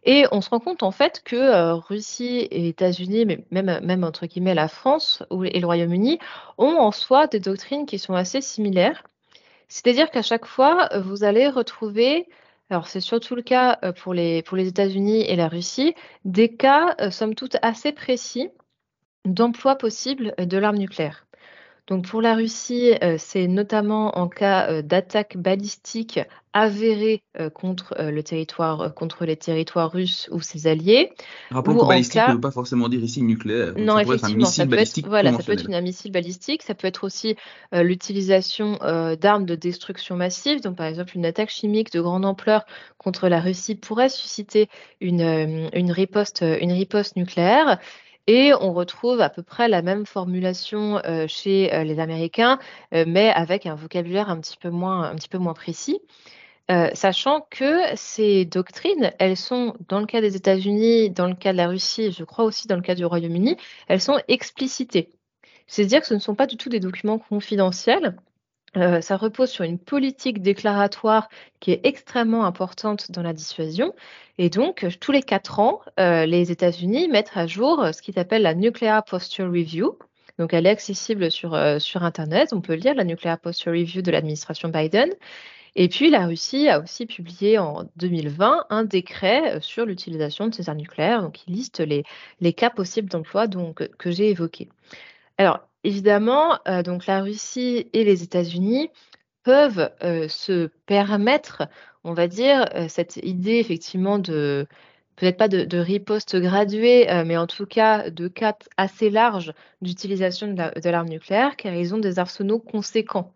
Et 0.05 0.25
on 0.31 0.39
se 0.39 0.49
rend 0.49 0.59
compte 0.59 0.83
en 0.83 0.91
fait 0.91 1.21
que 1.25 1.73
Russie 1.73 2.47
et 2.49 2.69
États-Unis, 2.69 3.25
mais 3.25 3.43
même, 3.51 3.79
même 3.83 4.03
entre 4.03 4.25
guillemets 4.25 4.55
la 4.55 4.67
France 4.67 5.23
et 5.45 5.59
le 5.59 5.65
Royaume-Uni, 5.65 6.19
ont 6.57 6.77
en 6.77 6.91
soi 6.91 7.27
des 7.27 7.39
doctrines 7.39 7.85
qui 7.85 7.99
sont 7.99 8.13
assez 8.13 8.39
similaires. 8.39 9.03
C'est-à-dire 9.67 10.11
qu'à 10.11 10.21
chaque 10.21 10.45
fois, 10.45 10.89
vous 10.99 11.23
allez 11.23 11.49
retrouver 11.49 12.27
alors, 12.71 12.87
c'est 12.87 13.01
surtout 13.01 13.35
le 13.35 13.41
cas 13.41 13.79
euh, 13.83 13.91
pour 13.91 14.13
les, 14.13 14.43
États-Unis 14.57 15.23
et 15.23 15.35
la 15.35 15.49
Russie, 15.49 15.93
des 16.23 16.55
cas, 16.55 16.95
euh, 17.01 17.11
somme 17.11 17.35
toute, 17.35 17.57
assez 17.61 17.91
précis 17.91 18.47
d'emploi 19.25 19.75
possible 19.75 20.33
de 20.37 20.57
l'arme 20.57 20.77
nucléaire. 20.77 21.27
Donc 21.87 22.07
pour 22.07 22.21
la 22.21 22.35
Russie, 22.35 22.93
euh, 23.03 23.15
c'est 23.17 23.47
notamment 23.47 24.17
en 24.17 24.27
cas 24.27 24.69
euh, 24.69 24.81
d'attaque 24.81 25.35
balistique 25.35 26.19
avérée 26.53 27.23
euh, 27.39 27.49
contre 27.49 27.95
le 27.99 28.21
territoire, 28.23 28.93
contre 28.93 29.25
les 29.25 29.35
territoires 29.35 29.91
russes 29.91 30.29
ou 30.31 30.41
ses 30.41 30.67
alliés. 30.67 31.11
Rappelons 31.49 31.79
que 31.79 31.87
balistique 31.87 32.21
ne 32.27 32.33
veut 32.33 32.39
pas 32.39 32.51
forcément 32.51 32.87
dire 32.87 33.01
ici 33.01 33.23
nucléaire. 33.23 33.73
Non, 33.77 33.97
effectivement, 33.97 34.45
ça 34.45 34.67
peut, 34.67 34.77
être, 34.77 35.07
voilà, 35.07 35.31
ça 35.33 35.43
peut 35.43 35.53
être 35.53 35.71
un 35.71 35.81
missile 35.81 36.11
balistique, 36.11 36.61
ça 36.61 36.75
peut 36.75 36.87
être 36.87 37.03
aussi 37.03 37.35
l'utilisation 37.71 38.77
d'armes 39.19 39.45
de 39.45 39.55
destruction 39.55 40.17
massive. 40.17 40.61
Donc 40.61 40.75
par 40.75 40.87
exemple, 40.87 41.13
une 41.15 41.25
attaque 41.25 41.49
chimique 41.49 41.91
de 41.93 42.01
grande 42.01 42.25
ampleur 42.25 42.65
contre 42.97 43.29
la 43.29 43.39
Russie 43.39 43.75
pourrait 43.75 44.09
susciter 44.09 44.67
une, 44.99 45.69
une, 45.73 45.91
riposte, 45.91 46.41
une 46.41 46.73
riposte 46.73 47.15
nucléaire. 47.15 47.79
Et 48.33 48.53
on 48.53 48.71
retrouve 48.71 49.19
à 49.19 49.29
peu 49.29 49.43
près 49.43 49.67
la 49.67 49.81
même 49.81 50.05
formulation 50.05 51.01
euh, 51.03 51.27
chez 51.27 51.73
euh, 51.73 51.83
les 51.83 51.99
Américains, 51.99 52.59
euh, 52.93 53.03
mais 53.05 53.29
avec 53.29 53.65
un 53.65 53.75
vocabulaire 53.75 54.29
un 54.29 54.39
petit 54.39 54.55
peu 54.55 54.69
moins, 54.69 55.03
un 55.03 55.15
petit 55.15 55.27
peu 55.27 55.37
moins 55.37 55.53
précis. 55.53 55.99
sachant 56.93 57.45
que 57.49 57.81
ces 57.95 58.45
doctrines, 58.45 59.11
elles 59.19 59.35
sont, 59.35 59.75
dans 59.89 59.99
le 59.99 60.05
cas 60.05 60.21
des 60.21 60.37
États-Unis, 60.37 61.09
dans 61.09 61.27
le 61.27 61.35
cas 61.35 61.51
de 61.51 61.57
la 61.57 61.67
Russie, 61.67 62.13
je 62.13 62.23
crois 62.23 62.45
aussi 62.45 62.69
dans 62.69 62.77
le 62.77 62.81
cas 62.81 62.95
du 62.95 63.03
Royaume-Uni, 63.03 63.57
elles 63.89 63.99
sont 63.99 64.21
explicitées. 64.29 65.09
C'est-à-dire 65.67 65.99
que 65.99 66.07
ce 66.07 66.13
ne 66.13 66.19
sont 66.19 66.35
pas 66.35 66.47
du 66.47 66.55
tout 66.55 66.69
des 66.69 66.79
documents 66.79 67.19
confidentiels, 67.19 68.15
euh, 68.77 69.01
ça 69.01 69.17
repose 69.17 69.49
sur 69.49 69.65
une 69.65 69.79
politique 69.79 70.41
déclaratoire 70.41 71.27
qui 71.59 71.71
est 71.71 71.81
extrêmement 71.85 72.45
importante 72.45 73.11
dans 73.11 73.21
la 73.21 73.33
dissuasion. 73.33 73.93
Et 74.37 74.49
donc, 74.49 74.85
tous 75.01 75.11
les 75.11 75.21
quatre 75.21 75.59
ans, 75.59 75.81
euh, 75.99 76.25
les 76.25 76.51
États-Unis 76.51 77.09
mettent 77.09 77.31
à 77.35 77.47
jour 77.47 77.85
ce 77.93 78.01
qu'ils 78.01 78.17
appellent 78.17 78.43
la 78.43 78.55
Nuclear 78.55 79.03
Posture 79.03 79.47
Review. 79.47 79.97
Donc, 80.39 80.53
elle 80.53 80.65
est 80.65 80.69
accessible 80.69 81.29
sur, 81.29 81.53
euh, 81.53 81.79
sur 81.79 82.03
Internet. 82.03 82.53
On 82.53 82.61
peut 82.61 82.73
lire 82.73 82.95
la 82.95 83.03
Nuclear 83.03 83.37
Posture 83.37 83.73
Review 83.73 84.01
de 84.01 84.11
l'administration 84.11 84.69
Biden. 84.69 85.09
Et 85.75 85.89
puis, 85.89 86.09
la 86.09 86.25
Russie 86.25 86.69
a 86.69 86.79
aussi 86.81 87.05
publié 87.05 87.57
en 87.57 87.85
2020 87.97 88.65
un 88.69 88.83
décret 88.83 89.59
sur 89.61 89.85
l'utilisation 89.85 90.47
de 90.47 90.53
ces 90.53 90.69
armes 90.69 90.79
nucléaires. 90.79 91.21
Donc, 91.21 91.45
il 91.47 91.55
liste 91.55 91.79
les, 91.79 92.03
les 92.39 92.53
cas 92.53 92.69
possibles 92.69 93.09
d'emploi 93.09 93.47
que 93.97 94.11
j'ai 94.11 94.29
évoqués. 94.29 94.69
Alors, 95.37 95.59
évidemment, 95.83 96.59
euh, 96.67 96.83
donc 96.83 97.05
la 97.05 97.21
Russie 97.21 97.89
et 97.93 98.03
les 98.03 98.23
États-Unis 98.23 98.89
peuvent 99.43 99.91
euh, 100.03 100.27
se 100.27 100.67
permettre, 100.85 101.63
on 102.03 102.13
va 102.13 102.27
dire, 102.27 102.65
euh, 102.75 102.87
cette 102.87 103.17
idée 103.17 103.57
effectivement 103.57 104.19
de 104.19 104.67
peut-être 105.15 105.37
pas 105.37 105.47
de, 105.47 105.77
riposte 105.77 106.35
graduée, 106.35 107.05
mais 107.25 107.37
en 107.37 107.45
tout 107.45 107.67
cas 107.67 108.09
de 108.09 108.27
cas 108.27 108.55
assez 108.77 109.11
large 109.11 109.53
d'utilisation 109.81 110.47
de 110.47 110.89
l'arme 110.89 111.09
nucléaire, 111.09 111.57
car 111.57 111.75
ils 111.75 111.93
ont 111.93 111.99
des 111.99 112.17
arsenaux 112.17 112.57
conséquents. 112.57 113.31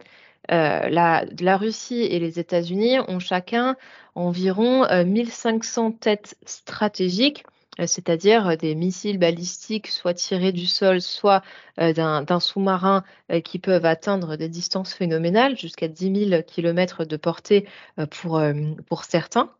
la, 0.49 1.57
Russie 1.57 2.01
et 2.01 2.17
les 2.17 2.39
États-Unis 2.39 2.97
ont 3.07 3.19
chacun 3.19 3.75
environ 4.15 4.87
1500 5.05 5.91
têtes 5.91 6.37
stratégiques 6.45 7.43
euh, 7.45 7.54
c'est-à-dire 7.79 8.47
euh, 8.47 8.55
des 8.55 8.75
missiles 8.75 9.17
balistiques 9.17 9.87
soit 9.87 10.13
tirés 10.13 10.51
du 10.51 10.65
sol, 10.65 11.01
soit 11.01 11.41
euh, 11.79 11.93
d'un 11.93 12.39
sous-marin 12.39 13.03
qui 13.43 13.59
peuvent 13.59 13.85
atteindre 13.85 14.35
des 14.35 14.49
distances 14.49 14.93
phénoménales, 14.93 15.57
jusqu'à 15.57 15.87
10 15.87 16.29
000 16.29 16.41
km 16.43 17.05
de 17.05 17.17
portée 17.17 17.67
pour, 18.11 18.41
pour 18.87 19.03
certains. 19.03 19.51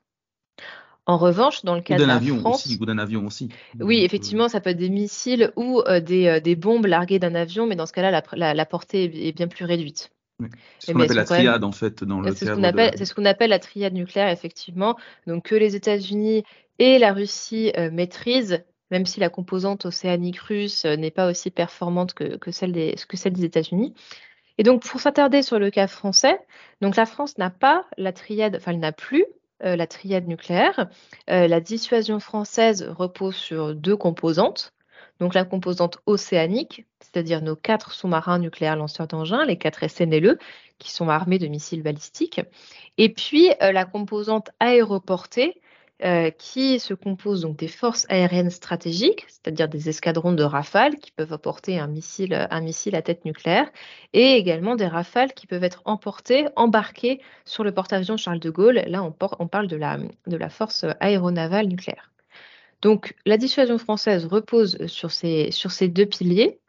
En 1.07 1.17
revanche, 1.17 1.63
dans 1.63 1.75
le 1.75 1.81
cas 1.81 1.98
la 1.98 2.15
avion 2.15 2.39
France, 2.39 2.65
aussi, 2.65 2.77
ou 2.79 2.86
d'un 2.86 2.98
avion 2.98 3.25
aussi. 3.25 3.50
Oui, 3.79 4.03
effectivement, 4.03 4.48
ça 4.50 4.60
peut 4.60 4.72
être 4.72 4.77
des 4.77 4.89
missiles 4.89 5.51
ou 5.55 5.84
des, 6.01 6.41
des, 6.41 6.55
bombes 6.55 6.86
larguées 6.86 7.19
d'un 7.19 7.36
avion, 7.36 7.67
mais 7.67 7.75
dans 7.75 7.86
ce 7.86 7.93
cas-là, 7.93 8.22
la, 8.34 8.53
la, 8.53 8.65
portée 8.65 9.27
est, 9.27 9.31
bien 9.31 9.48
plus 9.48 9.65
réduite. 9.65 10.12
C'est 10.79 10.88
ce 10.88 10.91
qu'on 10.91 11.00
appelle 11.00 11.15
la 11.15 11.24
triade 11.24 11.63
en 11.63 11.72
fait 11.72 12.03
dans 12.03 12.19
le 12.19 12.34
C'est 12.36 12.45
ce 12.45 13.13
qu'on 13.13 13.25
appelle, 13.25 13.50
la 13.50 13.60
triade 13.60 13.93
nucléaire 13.93 14.29
effectivement. 14.29 14.98
Donc 15.27 15.45
que 15.45 15.55
les 15.55 15.75
États-Unis 15.75 16.43
et 16.79 17.00
la 17.00 17.13
Russie 17.13 17.72
euh, 17.77 17.89
maîtrise, 17.91 18.63
même 18.91 19.05
si 19.05 19.20
la 19.20 19.29
composante 19.29 19.86
océanique 19.86 20.39
russe 20.39 20.86
euh, 20.86 20.96
n'est 20.96 21.12
pas 21.12 21.29
aussi 21.29 21.51
performante 21.51 22.13
que, 22.13 22.51
celle 22.51 22.72
des, 22.72 22.96
États-Unis. 23.44 23.94
Et 24.58 24.63
donc, 24.63 24.84
pour 24.84 25.01
s'attarder 25.01 25.41
sur 25.41 25.60
le 25.60 25.70
cas 25.70 25.88
français, 25.88 26.39
la 26.82 27.05
France 27.05 27.38
n'a 27.38 27.50
pas 27.50 27.86
la 27.98 28.13
triade, 28.13 28.55
enfin, 28.55 28.72
elle 28.72 28.79
n'a 28.79 28.91
plus 28.91 29.25
euh, 29.63 29.75
la 29.75 29.88
triade 29.88 30.27
nucléaire. 30.27 30.89
la 31.27 31.60
dissuasion 31.60 32.20
française 32.20 32.88
repose 32.98 33.36
sur 33.36 33.75
deux 33.75 33.98
composantes. 33.98 34.72
Donc, 35.20 35.34
la 35.34 35.46
composante 35.46 36.00
océanique, 36.05 36.86
c'est-à-dire 37.00 37.41
nos 37.41 37.55
quatre 37.55 37.94
sous-marins 37.94 38.39
nucléaires 38.39 38.75
lanceurs 38.75 39.08
d'engins, 39.08 39.46
les 39.46 39.58
quatre 39.58 39.88
SNLE, 39.89 40.38
qui 40.77 40.91
sont 40.91 41.08
armés 41.08 41.39
de 41.39 41.48
missiles 41.48 41.84
balistiques. 41.84 42.41
Et 42.98 43.10
puis, 43.10 43.50
la 43.62 43.86
composante 43.86 44.51
aéroportée, 44.60 45.62
euh, 46.04 46.30
qui 46.30 46.82
se 46.82 46.94
compose 46.94 47.42
donc 47.42 47.56
des 47.56 47.70
forces 47.70 48.06
aériennes 48.10 48.50
stratégiques, 48.50 49.24
c'est-à-dire 49.30 49.70
des 49.70 49.88
escadrons 49.88 50.34
de 50.34 50.44
rafales 50.44 50.98
qui 50.98 51.12
peuvent 51.12 51.32
apporter 51.32 51.80
un 51.80 51.88
missile, 51.88 52.34
à 52.34 53.02
tête 53.02 53.24
nucléaire, 53.24 53.72
et 54.12 54.34
également 54.34 54.75
des 54.75 54.88
rafales 54.88 55.34
qui 55.34 55.48
peuvent 55.48 55.64
être 55.64 55.82
emportées, 55.86 56.48
embarquées 56.58 57.22
sur 57.46 57.64
le 57.64 57.72
porte-avions 57.74 58.18
Charles 58.18 58.42
de 58.42 58.50
Gaulle. 58.50 58.84
Là, 58.88 59.04
on, 59.04 59.48
parle 59.48 59.68
de 59.68 59.78
la, 59.78 60.50
force 60.50 60.86
aéronavale 61.00 61.68
nucléaire. 61.68 62.12
Donc, 62.82 63.16
la 63.25 63.38
dissuasion 63.38 63.78
française 63.78 64.25
repose 64.25 64.86
sur 64.88 65.12
ces, 65.12 65.50
sur 65.52 65.72
ces 65.72 65.88
deux 65.88 66.06
piliers, 66.06 66.60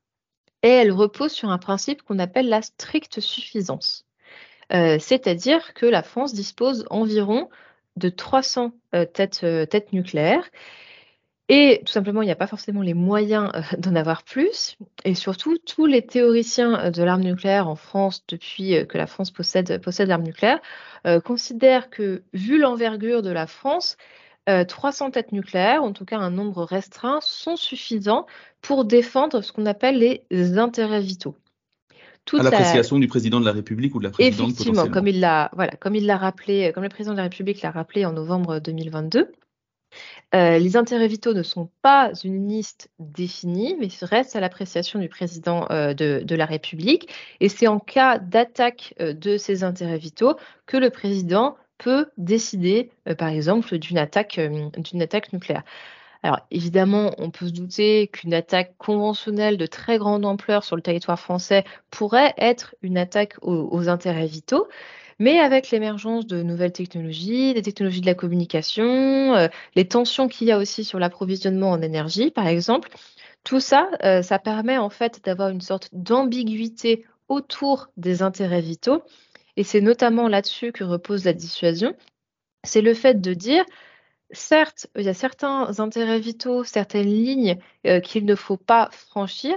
et 0.62 0.68
elle 0.68 0.92
repose 0.92 1.32
sur 1.32 1.50
un 1.50 1.58
principe 1.58 2.02
qu'on 2.02 2.20
appelle 2.20 2.48
la 2.48 2.62
stricte 2.62 3.18
suffisance. 3.18 4.06
Euh, 4.72 4.98
c'est-à-dire 5.00 5.74
que 5.74 5.86
la 5.86 6.04
France 6.04 6.32
dispose 6.32 6.86
environ 6.90 7.48
de 7.96 8.08
300 8.08 8.72
euh, 8.94 9.04
euh, 9.42 9.66
têtes, 9.66 9.92
nucléaires. 9.92 10.48
Et 11.48 11.82
tout 11.86 11.92
simplement, 11.92 12.22
il 12.22 12.26
n'y 12.26 12.32
a 12.32 12.36
pas 12.36 12.48
forcément 12.48 12.82
les 12.82 12.94
moyens 12.94 13.50
euh, 13.54 13.60
d'en 13.78 13.94
avoir 13.94 14.24
plus. 14.24 14.76
Et 15.04 15.14
surtout, 15.14 15.58
tous 15.58 15.86
les 15.86 16.02
théoriciens 16.02 16.90
de 16.90 17.02
l'arme 17.02 17.22
nucléaire 17.22 17.68
en 17.68 17.76
France, 17.76 18.24
depuis 18.28 18.86
que 18.88 18.98
la 18.98 19.06
France 19.06 19.30
possède, 19.30 19.80
possède 19.80 20.08
l'arme 20.08 20.24
nucléaire, 20.24 20.60
considèrent 21.24 21.88
que, 21.88 22.24
vu 22.32 22.58
l'envergure 22.58 23.22
de 23.22 23.30
la 23.30 23.46
France, 23.46 23.96
300 24.46 25.12
têtes 25.12 25.30
nucléaires, 25.30 25.84
en 25.84 25.92
tout 25.92 26.04
cas 26.04 26.18
un 26.18 26.30
nombre 26.30 26.64
restreint, 26.64 27.20
sont 27.22 27.56
suffisants 27.56 28.26
pour 28.60 28.84
défendre 28.84 29.40
ce 29.40 29.52
qu'on 29.52 29.66
appelle 29.66 29.98
les 29.98 30.58
intérêts 30.58 31.00
vitaux 31.00 31.36
à 32.32 32.42
l'appréciation 32.42 32.98
du 32.98 33.08
président 33.08 33.40
de 33.40 33.44
la 33.44 33.52
République 33.52 33.94
ou 33.94 33.98
de 33.98 34.04
la 34.04 34.10
présidente 34.10 34.50
Effectivement, 34.50 34.88
comme 34.88 35.08
il 35.08 35.20
l'a 35.20 35.50
voilà, 35.54 35.72
comme 35.72 35.94
il 35.94 36.06
l'a 36.06 36.16
rappelé, 36.16 36.72
comme 36.74 36.82
le 36.82 36.88
président 36.88 37.12
de 37.12 37.18
la 37.18 37.24
République 37.24 37.62
l'a 37.62 37.70
rappelé 37.70 38.04
en 38.04 38.12
novembre 38.12 38.58
2022. 38.58 39.32
Euh, 40.34 40.58
les 40.58 40.76
intérêts 40.76 41.08
vitaux 41.08 41.34
ne 41.34 41.42
sont 41.42 41.70
pas 41.82 42.10
une 42.24 42.48
liste 42.48 42.90
définie, 42.98 43.76
mais 43.78 43.88
restent 44.02 44.36
à 44.36 44.40
l'appréciation 44.40 44.98
du 44.98 45.08
président 45.08 45.66
euh, 45.70 45.94
de, 45.94 46.34
la 46.34 46.46
République. 46.46 47.08
Et 47.40 47.48
c'est 47.48 47.66
en 47.66 47.78
cas 47.78 48.18
d'attaque 48.18 48.94
euh, 49.00 49.12
de 49.12 49.36
ces 49.36 49.64
intérêts 49.64 49.98
vitaux 49.98 50.36
que 50.66 50.76
le 50.76 50.90
président 50.90 51.56
peut 51.78 52.06
décider, 52.16 52.90
par 53.18 53.28
exemple, 53.28 53.76
d'une 53.78 53.98
attaque, 53.98 54.40
d'une 54.40 55.02
attaque 55.02 55.32
nucléaire. 55.34 55.62
Alors 56.26 56.40
évidemment, 56.50 57.12
on 57.18 57.30
peut 57.30 57.46
se 57.46 57.52
douter 57.52 58.08
qu'une 58.08 58.34
attaque 58.34 58.76
conventionnelle 58.78 59.56
de 59.56 59.66
très 59.66 59.96
grande 59.96 60.26
ampleur 60.26 60.64
sur 60.64 60.74
le 60.74 60.82
territoire 60.82 61.20
français 61.20 61.62
pourrait 61.92 62.34
être 62.36 62.74
une 62.82 62.98
attaque 62.98 63.36
aux 63.42 63.88
intérêts 63.88 64.26
vitaux. 64.26 64.66
Mais 65.20 65.38
avec 65.38 65.70
l'émergence 65.70 66.26
de 66.26 66.42
nouvelles 66.42 66.72
technologies, 66.72 67.54
des 67.54 67.62
technologies 67.62 68.00
de 68.00 68.06
la 68.06 68.14
communication, 68.14 69.36
euh, 69.36 69.46
les 69.76 69.86
tensions 69.86 70.26
qu'il 70.26 70.48
y 70.48 70.50
a 70.50 70.58
aussi 70.58 70.82
sur 70.82 70.98
l'approvisionnement 70.98 71.70
en 71.70 71.80
énergie, 71.80 72.32
par 72.32 72.48
exemple, 72.48 72.90
tout 73.44 73.60
ça, 73.60 73.88
euh, 74.02 74.20
ça 74.20 74.40
permet 74.40 74.78
en 74.78 74.90
fait 74.90 75.24
d'avoir 75.24 75.50
une 75.50 75.60
sorte 75.60 75.90
d'ambiguïté 75.92 77.04
autour 77.28 77.86
des 77.96 78.22
intérêts 78.22 78.62
vitaux. 78.62 79.04
Et 79.56 79.62
c'est 79.62 79.80
notamment 79.80 80.26
là-dessus 80.26 80.72
que 80.72 80.82
repose 80.82 81.24
la 81.24 81.34
dissuasion. 81.34 81.94
C'est 82.64 82.82
le 82.82 82.94
fait 82.94 83.20
de 83.20 83.32
dire, 83.32 83.64
certes, 84.32 84.88
il 84.96 85.04
y 85.04 85.08
a 85.08 85.14
certains 85.14 85.78
intérêts 85.78 86.20
vitaux, 86.20 86.64
certaines 86.64 87.06
lignes 87.06 87.58
euh, 87.86 88.00
qu'il 88.00 88.24
ne 88.24 88.34
faut 88.34 88.56
pas 88.56 88.88
franchir, 88.92 89.54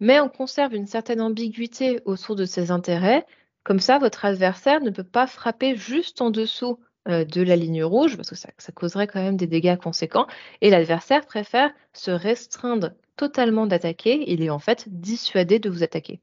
mais 0.00 0.20
on 0.20 0.28
conserve 0.28 0.74
une 0.74 0.86
certaine 0.86 1.20
ambiguïté 1.20 2.00
autour 2.04 2.36
de 2.36 2.44
ces 2.44 2.70
intérêts 2.70 3.24
comme 3.64 3.80
ça, 3.80 3.98
votre 3.98 4.24
adversaire 4.24 4.80
ne 4.80 4.90
peut 4.90 5.04
pas 5.04 5.26
frapper 5.26 5.76
juste 5.76 6.20
en 6.20 6.30
dessous 6.30 6.80
euh, 7.08 7.24
de 7.24 7.42
la 7.42 7.56
ligne 7.56 7.84
rouge, 7.84 8.16
parce 8.16 8.30
que 8.30 8.36
ça, 8.36 8.50
causerait 8.74 9.06
quand 9.06 9.22
même 9.22 9.36
des 9.36 9.46
dégâts 9.46 9.76
conséquents, 9.76 10.26
et 10.60 10.70
l'adversaire 10.70 11.26
préfère 11.26 11.72
se 11.92 12.10
restreindre 12.10 12.92
totalement 13.16 13.66
d'attaquer, 13.66 14.30
il 14.32 14.42
est 14.42 14.50
en 14.50 14.58
fait 14.58 14.86
dissuadé 14.88 15.58
de 15.58 15.70
vous 15.70 15.82
attaquer. 15.84 16.20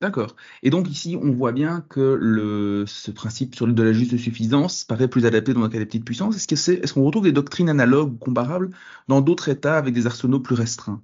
D'accord. 0.00 0.36
Et 0.62 0.68
donc 0.70 0.88
ici, 0.90 1.16
on 1.22 1.32
voit 1.32 1.52
bien 1.52 1.80
que 1.88 2.00
le, 2.20 2.84
ce 2.86 3.10
principe 3.10 3.54
de 3.62 3.82
la 3.82 3.92
juste 3.94 4.16
suffisance 4.18 4.84
paraît 4.84 5.08
plus 5.08 5.24
adapté 5.26 5.52
dans 5.54 5.60
le 5.62 5.68
cas 5.68 5.78
des 5.78 5.86
petites 5.86 6.04
puissances. 6.04 6.36
Est-ce 6.36 6.92
qu'on 6.94 7.04
retrouve 7.04 7.24
des 7.24 7.32
doctrines 7.32 7.68
analogues 7.70 8.12
ou 8.14 8.16
comparables 8.18 8.70
dans 9.08 9.20
d'autres 9.22 9.48
États 9.48 9.76
avec 9.78 9.94
des 9.94 10.06
arsenaux 10.06 10.40
plus 10.40 10.54
restreints? 10.54 11.02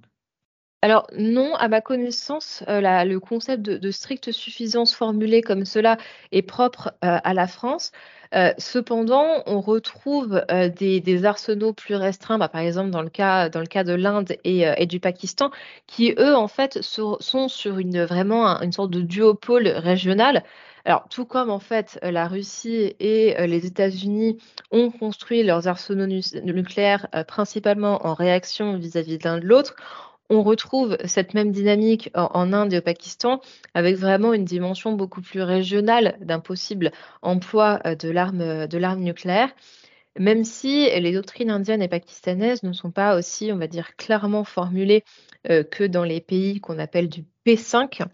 Alors 0.83 1.07
non, 1.17 1.55
à 1.55 1.69
ma 1.69 1.79
connaissance, 1.79 2.61
euh, 2.67 2.81
le 3.05 3.17
concept 3.21 3.61
de, 3.61 3.91
stricte 3.91 4.33
suffisance 4.33 4.93
formulé 4.93 5.41
comme 5.41 5.63
cela 5.63 5.95
est 6.33 6.41
propre 6.41 6.91
euh, 7.05 7.19
à 7.23 7.33
la 7.33 7.47
France. 7.47 7.93
Euh, 8.35 8.51
cependant, 8.57 9.43
on 9.45 9.61
retrouve 9.61 10.43
des, 10.49 11.25
arsenaux 11.25 11.71
plus 11.71 11.95
restreints, 11.95 12.37
bah, 12.37 12.49
par 12.49 12.59
exemple 12.59 12.89
dans 12.89 13.01
le 13.01 13.09
cas, 13.09 13.47
de 13.47 13.93
l'Inde 13.93 14.35
et, 14.43 14.85
du 14.85 14.99
Pakistan, 14.99 15.51
qui 15.87 16.15
eux 16.19 16.35
en 16.35 16.49
fait 16.49 16.81
sont 16.81 17.47
sur 17.47 17.77
une 17.77 18.03
vraiment 18.03 18.59
une 18.61 18.73
sorte 18.73 18.91
de 18.91 18.99
duopole 18.99 19.69
régional. 19.69 20.43
Alors, 20.83 21.07
tout 21.09 21.23
comme 21.23 21.49
en 21.49 21.59
fait 21.59 21.97
la 22.01 22.27
Russie 22.27 22.93
et 22.99 23.47
les 23.47 23.65
États-Unis 23.65 24.37
ont 24.71 24.91
construit 24.91 25.43
leurs 25.43 25.69
arsenaux 25.69 26.07
nucléaires 26.43 27.07
principalement 27.25 28.05
en 28.05 28.13
réaction 28.13 28.75
vis-à-vis 28.75 29.17
de 29.17 29.23
l'un 29.23 29.37
de 29.37 29.45
l'autre, 29.45 29.75
on 30.29 30.43
retrouve 30.43 30.97
cette 31.05 31.33
même 31.33 31.51
dynamique 31.51 32.09
en, 32.13 32.53
Inde 32.53 32.73
et 32.73 32.79
au 32.79 32.81
Pakistan 32.81 33.41
avec 33.73 33.95
vraiment 33.97 34.33
une 34.33 34.45
dimension 34.45 34.93
beaucoup 34.93 35.21
plus 35.21 35.41
régionale 35.41 36.17
d'un 36.21 36.39
possible 36.39 36.91
emploi 37.21 37.79
euh, 37.85 37.95
de 37.95 38.09
l'arme 38.09 38.67
de 38.67 38.77
l'arme 38.77 39.01
nucléaire. 39.01 39.49
Même 40.19 40.43
si 40.43 40.89
les 40.99 41.11
doctrines 41.11 41.49
indiennes 41.49 41.81
et 41.81 41.87
pakistanaises 41.87 42.61
ne 42.61 42.71
sont 42.71 42.91
pas 42.91 43.17
aussi, 43.17 43.51
on 43.51 43.57
va 43.57 43.67
dire, 43.67 43.95
clairement 43.95 44.43
formulées 44.43 45.03
euh, 45.49 45.63
que 45.63 45.83
dans 45.83 46.03
les 46.03 46.21
pays 46.21 46.61
qu'on 46.61 46.77
appelle 46.77 47.09
du 47.09 47.25
P5, 47.47 48.05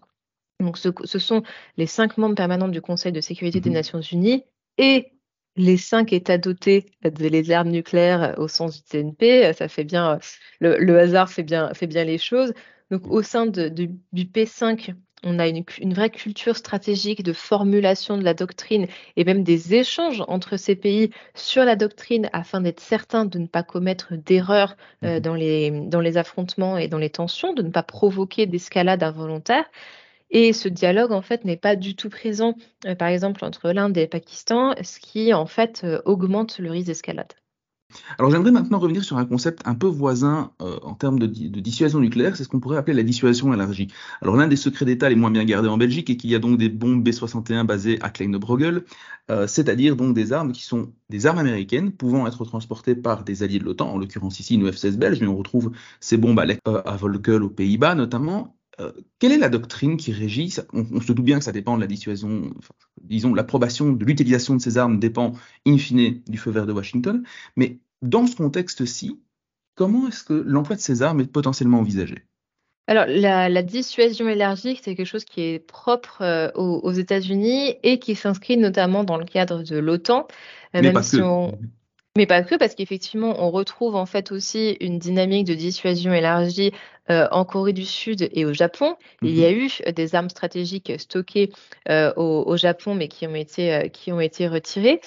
donc 0.60 0.78
ce, 0.78 0.88
ce, 1.04 1.18
sont 1.18 1.42
les 1.76 1.86
cinq 1.86 2.16
membres 2.16 2.34
permanents 2.34 2.68
du 2.68 2.80
Conseil 2.80 3.12
de 3.12 3.20
sécurité 3.20 3.60
des 3.60 3.70
mmh 3.70 3.74
Nations 3.74 4.00
Unies 4.00 4.44
et 4.78 5.12
les 5.56 5.76
cinq 5.76 6.12
États 6.12 6.38
dotés 6.38 6.86
des 7.02 7.50
armes 7.50 7.70
nucléaires 7.70 8.34
au 8.38 8.48
sens 8.48 8.76
du 8.76 8.82
TNP, 8.82 9.52
ça 9.52 9.68
fait 9.68 9.84
bien, 9.84 10.18
le, 10.60 10.98
hasard 10.98 11.30
fait 11.30 11.42
bien, 11.42 11.72
fait 11.74 11.86
bien 11.86 12.04
les 12.04 12.18
choses. 12.18 12.52
Donc 12.90 13.06
au 13.06 13.22
sein 13.22 13.46
du 13.46 13.90
P5, 14.14 14.94
on 15.22 15.38
a 15.38 15.48
une, 15.48 15.64
vraie 15.92 16.10
culture 16.10 16.56
stratégique 16.56 17.22
de 17.22 17.32
formulation 17.32 18.16
de 18.16 18.24
la 18.24 18.34
doctrine 18.34 18.86
et 19.16 19.24
même 19.24 19.42
des 19.42 19.74
échanges 19.74 20.22
entre 20.28 20.56
ces 20.56 20.76
pays 20.76 21.10
sur 21.34 21.64
la 21.64 21.76
doctrine 21.76 22.30
afin 22.32 22.60
d'être 22.60 22.80
certain 22.80 23.24
de 23.24 23.38
ne 23.38 23.46
pas 23.46 23.62
commettre 23.62 24.14
d'erreurs 24.16 24.76
euh, 25.04 25.18
mmh 25.18 25.20
dans, 25.20 25.34
les, 25.34 25.70
dans 25.70 26.00
les 26.00 26.16
affrontements 26.16 26.78
et 26.78 26.88
dans 26.88 26.98
les 26.98 27.10
tensions, 27.10 27.52
de 27.52 27.62
ne 27.62 27.70
pas 27.70 27.82
provoquer 27.82 28.46
d'escalade 28.46 29.02
involontaire. 29.02 29.64
Et 30.30 30.52
ce 30.52 30.68
dialogue, 30.68 31.12
en 31.12 31.22
fait, 31.22 31.44
n'est 31.44 31.56
pas 31.56 31.76
du 31.76 31.96
tout 31.96 32.08
présent, 32.08 32.54
euh, 32.86 32.94
par 32.94 33.08
exemple, 33.08 33.44
entre 33.44 33.70
l'Inde 33.72 33.96
et 33.96 34.02
le 34.02 34.08
Pakistan, 34.08 34.74
ce 34.82 35.00
qui, 35.00 35.34
en 35.34 35.46
fait, 35.46 35.82
euh, 35.84 36.00
augmente 36.04 36.58
le 36.58 36.70
risque 36.70 36.86
d'escalade. 36.86 37.32
Alors 38.18 38.30
j'aimerais 38.30 38.52
maintenant 38.52 38.78
revenir 38.78 39.02
sur 39.02 39.18
un 39.18 39.24
concept 39.24 39.62
un 39.64 39.74
peu 39.74 39.88
voisin 39.88 40.52
euh, 40.62 40.78
en 40.84 40.94
termes 40.94 41.18
de, 41.18 41.26
dissuasion 41.26 41.98
nucléaire, 41.98 42.36
c'est 42.36 42.44
ce 42.44 42.48
qu'on 42.48 42.60
pourrait 42.60 42.76
appeler 42.76 42.96
la 42.96 43.02
dissuasion 43.02 43.52
élargie. 43.52 43.88
Alors 44.22 44.36
l'un 44.36 44.46
des 44.46 44.54
secrets 44.54 44.84
d'État 44.84 45.08
les 45.08 45.16
moins 45.16 45.32
bien 45.32 45.44
gardés 45.44 45.68
en 45.68 45.76
Belgique 45.76 46.08
est 46.08 46.16
qu'il 46.16 46.30
y 46.30 46.36
a 46.36 46.38
donc 46.38 46.56
des 46.56 46.68
bombes 46.68 47.02
B-61 47.02 47.66
basées 47.66 47.98
à 48.00 48.10
Kleine-Bruegel, 48.10 48.84
c'est-à-dire 49.48 49.96
donc 49.96 50.14
des 50.14 50.32
armes 50.32 50.52
qui 50.52 50.62
sont 50.62 50.92
des 51.08 51.26
armes 51.26 51.38
américaines 51.38 51.90
pouvant 51.90 52.28
être 52.28 52.44
transportées 52.44 52.94
par 52.94 53.24
des 53.24 53.42
alliés 53.42 53.58
de 53.58 53.64
l'OTAN, 53.64 53.90
en 53.90 53.98
l'occurrence 53.98 54.38
ici 54.38 54.54
une 54.54 54.70
F-16 54.70 54.96
belge, 54.96 55.20
mais 55.20 55.26
on 55.26 55.36
retrouve 55.36 55.72
ces 55.98 56.16
bombes 56.16 56.38
à, 56.38 56.70
à 56.70 56.96
Volkel 56.96 57.42
aux 57.42 57.50
Pays-Bas 57.50 57.96
notamment, 57.96 58.59
euh, 58.80 58.92
quelle 59.18 59.32
est 59.32 59.38
la 59.38 59.48
doctrine 59.48 59.96
qui 59.96 60.12
régit 60.12 60.56
on, 60.72 61.00
se 61.00 61.12
doute 61.12 61.24
bien 61.24 61.38
que 61.38 61.44
ça 61.44 61.52
dépend 61.52 61.76
de 61.76 61.80
la 61.80 61.86
dissuasion, 61.86 62.50
disons, 63.02 63.34
l'approbation 63.34 63.92
de 63.92 64.04
l'utilisation 64.04 64.56
de 64.56 64.60
ces 64.60 64.78
armes 64.78 64.98
dépend 64.98 65.32
in 65.66 65.76
fine 65.76 66.22
du 66.26 66.38
feu 66.38 66.50
vert 66.50 66.66
de 66.66 66.72
Washington, 66.72 67.22
mais 67.56 67.78
dans 68.02 68.26
ce 68.26 68.36
contexte-ci, 68.36 69.20
comment 69.74 70.08
est-ce 70.08 70.24
que 70.24 70.32
l'emploi 70.32 70.76
de 70.76 70.80
ces 70.80 71.02
armes 71.02 71.20
est 71.20 71.30
potentiellement 71.30 71.80
envisagé? 71.80 72.24
Alors, 72.86 73.04
la, 73.06 73.62
dissuasion 73.62 74.28
élargie, 74.28 74.80
c'est 74.82 74.96
quelque 74.96 75.06
chose 75.06 75.24
qui 75.24 75.42
est 75.42 75.58
propre 75.60 76.22
euh, 76.22 76.50
aux, 76.56 76.90
États-Unis 76.90 77.76
et 77.84 78.00
qui 78.00 78.16
s'inscrit 78.16 78.56
notamment 78.56 79.04
dans 79.04 79.16
le 79.16 79.24
cadre 79.24 79.62
de 79.62 79.78
l'OTAN. 79.78 80.26
Euh, 80.74 80.82
même 80.82 81.00
si 81.02 81.20
on... 81.20 81.56
Mais 82.16 82.26
pas 82.26 82.42
que, 82.42 82.56
parce 82.56 82.74
qu'effectivement, 82.74 83.36
on 83.38 83.50
retrouve 83.50 83.94
en 83.94 84.06
fait 84.06 84.32
aussi 84.32 84.76
une 84.80 84.98
dynamique 84.98 85.46
de 85.46 85.54
dissuasion 85.54 86.12
élargie 86.12 86.72
euh, 87.08 87.28
en 87.30 87.44
Corée 87.44 87.72
du 87.72 87.84
Sud 87.84 88.28
et 88.32 88.44
au 88.44 88.52
Japon. 88.52 88.96
Il 89.22 89.38
y 89.38 89.44
a 89.44 89.50
mhm. 89.50 89.56
eu 89.56 89.92
des 89.92 90.14
armes 90.16 90.28
stratégiques 90.28 90.92
stockées 90.98 91.52
euh, 91.88 92.12
au, 92.16 92.56
Japon, 92.56 92.94
mais 92.96 93.06
qui 93.06 93.28
ont 93.28 93.34
été, 93.36 93.72
euh, 93.72 93.88
qui 93.88 94.10
ont 94.12 94.20
été 94.20 94.48
retirées. 94.48 95.00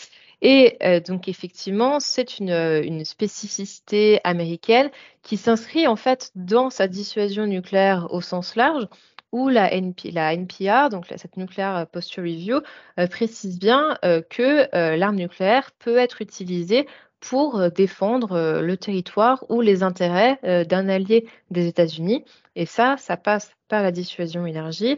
Et 0.45 0.77
donc 1.07 1.29
effectivement, 1.29 2.01
c'est 2.01 2.37
une, 2.39 2.49
une, 2.49 3.05
spécificité 3.05 4.19
américaine 4.25 4.91
qui 5.21 5.37
s'inscrit 5.37 5.87
en 5.87 5.95
fait 5.95 6.31
dans 6.35 6.69
sa 6.69 6.89
dissuasion 6.89 7.47
nucléaire 7.47 8.07
au 8.11 8.19
sens 8.19 8.57
large, 8.57 8.89
où 9.33 9.49
la, 9.49 9.73
NPR, 9.73 10.89
donc 10.89 11.07
cette 11.17 11.35
Nuclear 11.37 11.87
Posture 11.87 12.23
Review, 12.23 12.61
euh, 12.99 13.07
précise 13.07 13.59
bien 13.59 13.97
euh, 14.05 14.21
que 14.21 14.73
euh, 14.75 14.95
l'arme 14.95 15.15
nucléaire 15.17 15.71
peut 15.79 15.97
être 15.97 16.21
utilisée 16.21 16.87
pour 17.19 17.71
défendre 17.71 18.59
le 18.61 18.75
territoire 18.75 19.45
ou 19.47 19.61
les 19.61 19.81
intérêts 19.81 20.65
d'un 20.65 20.89
allié 20.89 21.25
des 21.51 21.67
États-Unis. 21.67 22.25
Et 22.57 22.65
ça, 22.65 22.97
ça 22.97 23.15
passe 23.15 23.53
par 23.69 23.81
la 23.81 23.91
dissuasion 23.93 24.45
élargie 24.45 24.97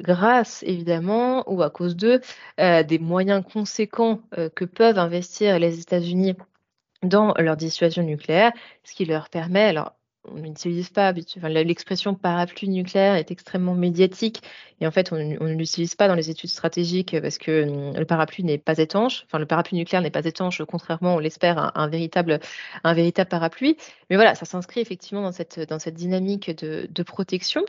grâce 0.00 0.62
évidemment 0.62 1.44
ou 1.46 1.60
à 1.62 1.68
cause 1.68 1.94
de 1.94 2.22
des 2.56 2.98
moyens 2.98 3.44
conséquents 3.52 4.22
que 4.54 4.64
peuvent 4.64 4.98
investir 4.98 5.58
les 5.58 5.78
États-Unis 5.78 6.36
dans 7.02 7.34
leur 7.36 7.58
dissuasion 7.58 8.02
nucléaire, 8.02 8.52
ce 8.82 8.94
qui 8.94 9.04
leur 9.04 9.28
permet, 9.28 9.64
alors 9.64 9.97
on 10.24 10.34
n'utilise 10.34 10.90
pas, 10.90 11.12
enfin, 11.36 11.48
l'expression 11.48 12.14
parapluie 12.14 12.68
nucléaire 12.68 13.14
est 13.14 13.30
extrêmement 13.30 13.74
médiatique 13.74 14.42
et 14.80 14.86
en 14.86 14.90
fait 14.90 15.12
on, 15.12 15.16
ne 15.16 15.54
l'utilise 15.54 15.94
pas 15.94 16.08
dans 16.08 16.14
les 16.14 16.30
études 16.30 16.50
stratégiques 16.50 17.16
parce 17.20 17.38
que 17.38 17.64
hum, 17.64 17.96
le 17.96 18.04
parapluie 18.04 18.44
n'est 18.44 18.58
pas 18.58 18.78
étanche, 18.78 19.24
enfin 19.26 19.38
le 19.38 19.46
parapluie 19.46 19.76
nucléaire 19.76 20.02
n'est 20.02 20.10
pas 20.10 20.24
étanche, 20.24 20.62
contrairement 20.68 21.16
on 21.16 21.18
l'espère 21.18 21.58
à 21.58 21.80
un, 21.80 21.88
véritable, 21.88 22.40
un 22.84 22.94
véritable 22.94 23.28
parapluie. 23.28 23.76
Mais 24.10 24.16
voilà, 24.16 24.34
ça 24.34 24.44
s'inscrit 24.44 24.80
effectivement 24.80 25.22
dans 25.22 25.32
cette, 25.32 25.60
dans 25.60 25.78
cette 25.78 25.94
dynamique 25.94 26.50
de, 26.50 27.02
protection. 27.02 27.64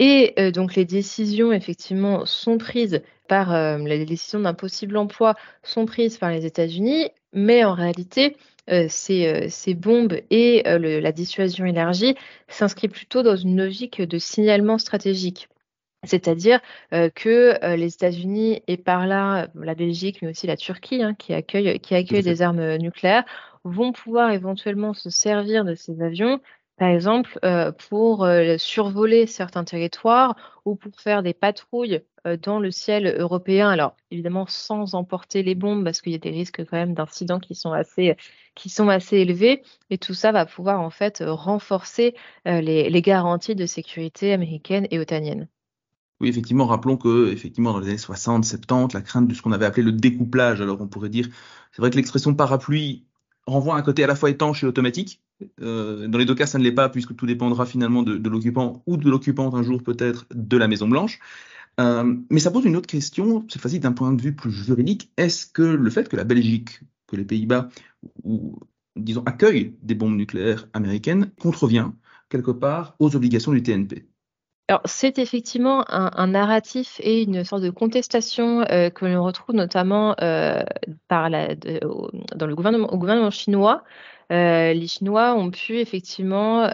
Et 0.00 0.34
euh, 0.38 0.50
donc 0.50 0.74
les 0.74 0.84
décisions 0.84 1.52
effectivement 1.52 2.24
sont 2.26 2.58
prises 2.58 3.02
par 3.28 3.54
euh, 3.54 3.78
les 3.78 4.04
décisions 4.04 4.40
d'un 4.40 4.54
possible 4.54 4.96
emploi 4.96 5.34
sont 5.62 5.86
prises 5.86 6.18
par 6.18 6.30
les 6.30 6.46
États-Unis, 6.46 7.10
mais 7.32 7.64
en 7.64 7.74
réalité 7.74 8.36
euh, 8.70 8.86
ces, 8.88 9.48
ces, 9.50 9.74
bombes 9.74 10.18
et 10.30 10.62
la 10.64 11.12
dissuasion 11.12 11.66
élargie 11.66 12.16
s'inscrit 12.48 12.88
plutôt 12.88 13.22
dans 13.22 13.36
une 13.36 13.56
logique 13.56 14.02
de 14.02 14.18
signalement 14.18 14.78
stratégique. 14.78 15.48
C'est-à-dire 16.02 16.60
euh, 16.92 17.08
que 17.08 17.74
les 17.76 17.94
États-Unis 17.94 18.62
et 18.66 18.76
par 18.76 19.06
là 19.06 19.48
la 19.54 19.74
Belgique, 19.74 20.20
mais 20.20 20.28
aussi 20.28 20.46
la 20.46 20.56
Turquie, 20.56 21.02
hein, 21.02 21.14
qui 21.14 21.32
accueille, 21.32 21.80
qui 21.80 21.94
accueille 21.94 22.22
des 22.22 22.42
armes 22.42 22.76
nucléaires, 22.76 23.24
vont 23.64 23.92
pouvoir 23.92 24.32
éventuellement 24.32 24.92
se 24.92 25.08
servir 25.08 25.64
de 25.64 25.74
ces 25.74 26.02
avions 26.02 26.40
par 26.76 26.88
exemple, 26.88 27.38
euh, 27.44 27.70
pour 27.70 28.24
euh, 28.24 28.56
survoler 28.58 29.26
certains 29.26 29.62
territoires 29.62 30.34
ou 30.64 30.74
pour 30.74 31.00
faire 31.00 31.22
des 31.22 31.32
patrouilles 31.32 32.02
euh, 32.26 32.36
dans 32.36 32.58
le 32.58 32.72
ciel 32.72 33.14
européen. 33.18 33.68
Alors, 33.68 33.94
évidemment, 34.10 34.46
sans 34.48 34.94
emporter 34.94 35.44
les 35.44 35.54
bombes, 35.54 35.84
parce 35.84 36.00
qu'il 36.00 36.12
y 36.12 36.16
a 36.16 36.18
des 36.18 36.30
risques 36.30 36.64
quand 36.64 36.76
même 36.76 36.94
d'incidents 36.94 37.38
qui 37.38 37.54
sont 37.54 37.72
assez 37.72 38.16
qui 38.56 38.68
sont 38.68 38.88
assez 38.88 39.18
élevés. 39.18 39.62
Et 39.90 39.98
tout 39.98 40.14
ça 40.14 40.32
va 40.32 40.46
pouvoir 40.46 40.80
en 40.80 40.90
fait 40.90 41.22
renforcer 41.24 42.14
les, 42.44 42.88
les 42.88 43.02
garanties 43.02 43.56
de 43.56 43.66
sécurité 43.66 44.32
américaines 44.32 44.86
et 44.90 44.98
otaniennes. 45.00 45.48
Oui, 46.20 46.28
effectivement, 46.28 46.66
rappelons 46.66 46.96
que 46.96 47.32
effectivement 47.32 47.72
dans 47.72 47.80
les 47.80 47.88
années 47.88 47.98
60, 47.98 48.44
70, 48.44 48.94
la 48.94 49.02
crainte 49.02 49.26
de 49.26 49.34
ce 49.34 49.42
qu'on 49.42 49.50
avait 49.52 49.66
appelé 49.66 49.82
le 49.82 49.92
découplage. 49.92 50.60
Alors 50.60 50.80
on 50.80 50.86
pourrait 50.86 51.08
dire, 51.08 51.28
c'est 51.72 51.82
vrai 51.82 51.90
que 51.90 51.96
l'expression 51.96 52.34
parapluie 52.34 53.04
renvoie 53.46 53.74
à 53.74 53.78
un 53.78 53.82
côté 53.82 54.04
à 54.04 54.06
la 54.06 54.14
fois 54.14 54.30
étanche 54.30 54.62
et 54.62 54.66
automatique. 54.66 55.20
Euh, 55.60 56.08
dans 56.08 56.18
les 56.18 56.24
deux 56.24 56.34
cas, 56.34 56.46
ça 56.46 56.58
ne 56.58 56.64
l'est 56.64 56.72
pas, 56.72 56.88
puisque 56.88 57.16
tout 57.16 57.26
dépendra 57.26 57.66
finalement 57.66 58.02
de, 58.02 58.28
l'occupant 58.28 58.82
ou 58.86 58.96
de 58.96 59.08
l'occupante 59.08 59.54
un 59.54 59.62
jour 59.62 59.82
peut-être 59.82 60.26
de 60.34 60.56
la 60.56 60.68
Maison 60.68 60.88
Blanche. 60.88 61.18
Euh, 61.80 62.16
mais 62.30 62.40
ça 62.40 62.50
pose 62.50 62.64
une 62.64 62.76
autre 62.76 62.86
question, 62.86 63.44
c'est 63.48 63.60
facile 63.60 63.80
d'un 63.80 63.92
point 63.92 64.12
de 64.12 64.22
vue 64.22 64.34
plus 64.34 64.52
juridique. 64.52 65.10
Est-ce 65.16 65.46
que 65.46 65.62
le 65.62 65.90
fait 65.90 66.08
que 66.08 66.16
la 66.16 66.24
Belgique, 66.24 66.80
que 67.06 67.16
les 67.16 67.24
Pays-Bas, 67.24 67.68
ou 68.22 68.58
disons 68.96 69.22
accueillent 69.26 69.76
des 69.82 69.94
bombes 69.94 70.16
nucléaires 70.16 70.68
américaines 70.72 71.32
contrevient 71.40 71.90
quelque 72.28 72.52
part 72.52 72.96
aux 73.00 73.16
obligations 73.16 73.52
du 73.52 73.62
TNP 73.62 74.06
alors, 74.68 74.80
c'est 74.86 75.18
effectivement 75.18 75.84
un, 75.90 76.26
narratif 76.26 76.98
et 77.02 77.22
une 77.22 77.44
sorte 77.44 77.62
de 77.62 77.68
contestation 77.68 78.62
euh, 78.70 78.88
que 78.88 79.04
l'on 79.04 79.22
retrouve 79.22 79.54
notamment 79.54 80.14
euh, 80.22 80.62
la, 81.10 81.54
dans 81.54 82.46
le 82.46 82.54
gouvernement, 82.54 82.90
au 82.90 82.96
gouvernement 82.96 83.30
chinois. 83.30 83.84
Euh, 84.32 84.72
les 84.72 84.86
Chinois 84.86 85.34
ont 85.34 85.50
pu 85.50 85.78
effectivement, 85.80 86.70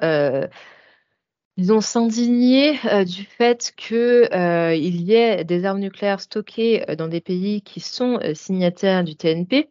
s'indigner 1.81 2.79
du 3.05 3.25
fait 3.25 3.73
qu'il 3.77 5.01
y 5.03 5.13
ait 5.15 5.45
des 5.45 5.65
armes 5.65 5.81
nucléaires 5.81 6.21
stockées 6.21 6.85
dans 6.97 7.09
des 7.09 7.21
pays 7.21 7.61
qui 7.63 7.81
sont 7.81 8.21
signataires 8.35 9.03
du 9.03 9.17
TNP. 9.17 9.69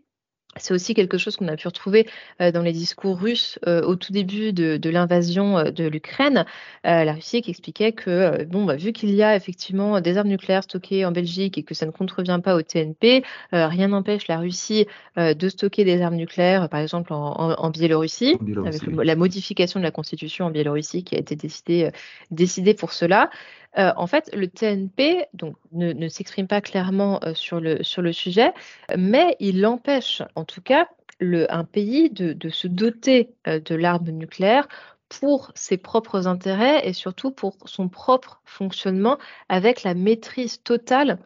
C'est 0.59 0.73
aussi 0.73 0.93
quelque 0.93 1.17
chose 1.17 1.35
qu'on 1.35 1.47
a 1.47 1.55
pu 1.55 1.67
retrouver 1.67 2.07
euh, 2.41 2.51
dans 2.51 2.61
les 2.61 2.71
discours 2.71 3.19
russes 3.19 3.59
euh, 3.67 3.81
au 3.81 3.95
tout 3.95 4.13
début 4.13 4.53
de, 4.53 4.89
l'invasion 4.89 5.57
euh, 5.57 5.71
de 5.71 5.87
l'Ukraine. 5.87 6.45
la 6.83 7.13
Russie 7.13 7.41
qui 7.41 7.51
expliquait 7.51 7.91
que, 7.91 8.43
bon, 8.45 8.65
bah, 8.65 8.75
vu 8.75 8.91
qu'il 8.91 9.13
y 9.13 9.23
a 9.23 9.35
effectivement 9.35 10.01
des 10.01 10.17
armes 10.17 10.27
nucléaires 10.27 10.63
stockées 10.63 11.05
en 11.05 11.11
Belgique 11.11 11.57
et 11.57 11.63
que 11.63 11.73
ça 11.73 11.85
ne 11.85 11.91
contrevient 11.91 12.39
pas 12.43 12.55
au 12.55 12.61
TNP, 12.61 13.23
rien 13.51 13.87
n'empêche 13.89 14.27
la 14.27 14.39
Russie 14.39 14.85
de 15.17 15.49
stocker 15.49 15.83
des 15.83 16.01
armes 16.01 16.15
nucléaires, 16.15 16.69
par 16.69 16.79
exemple 16.79 17.13
en, 17.13 17.69
Biélorussie, 17.69 18.37
avec 18.65 18.81
la 18.87 19.15
modification 19.15 19.79
de 19.79 19.85
la 19.85 19.91
constitution 19.91 20.45
en 20.45 20.51
Biélorussie 20.51 21.03
qui 21.03 21.15
a 21.15 21.19
été 21.19 21.35
décidée, 21.35 21.91
décidée 22.31 22.73
pour 22.73 22.93
cela. 22.93 23.29
Euh, 23.77 23.91
en 23.95 24.07
fait, 24.07 24.29
le 24.33 24.47
TNP 24.47 25.27
ne, 25.71 26.07
s'exprime 26.07 26.47
pas 26.47 26.61
clairement 26.61 27.19
euh, 27.23 27.33
sur, 27.33 27.59
le, 27.59 28.13
sujet, 28.13 28.51
mais 28.97 29.35
il 29.39 29.65
empêche 29.65 30.21
en 30.35 30.45
tout 30.45 30.61
cas 30.61 30.87
un 31.21 31.65
pays 31.65 32.09
de, 32.09 32.31
de 32.31 32.49
se 32.49 32.67
doter 32.67 33.29
euh, 33.47 33.59
de 33.59 33.75
l'arme 33.75 34.09
nucléaire 34.09 34.67
pour 35.09 35.51
ses 35.53 35.77
propres 35.77 36.27
intérêts 36.27 36.87
et 36.87 36.93
surtout 36.93 37.31
pour 37.31 37.57
son 37.65 37.89
propre 37.89 38.41
fonctionnement 38.45 39.17
avec 39.49 39.83
la 39.83 39.93
maîtrise 39.93 40.61
totale 40.63 41.19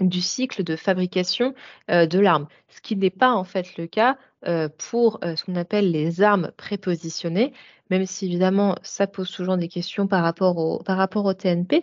du 0.00 0.20
cycle 0.20 0.62
de 0.64 0.76
fabrication 0.76 1.54
de 1.88 2.18
l'arme, 2.18 2.46
ce 2.68 2.80
qui 2.80 2.94
n'est 2.94 3.10
pas 3.10 3.32
en 3.32 3.42
fait 3.42 3.76
le 3.76 3.88
cas 3.88 4.16
pour 4.78 5.18
ce 5.22 5.44
qu'on 5.44 5.56
appelle 5.56 5.90
les 5.90 6.22
armes 6.22 6.52
prépositionnées, 6.56 7.52
même 7.90 8.06
si 8.06 8.26
évidemment 8.26 8.76
ça 8.82 9.06
pose 9.06 9.30
toujours 9.30 9.56
des 9.56 9.68
questions 9.68 10.06
par 10.06 10.22
rapport 10.22 10.56
au, 10.56 10.82
par 10.82 10.96
rapport 10.96 11.24
au 11.24 11.34
TNP, 11.34 11.82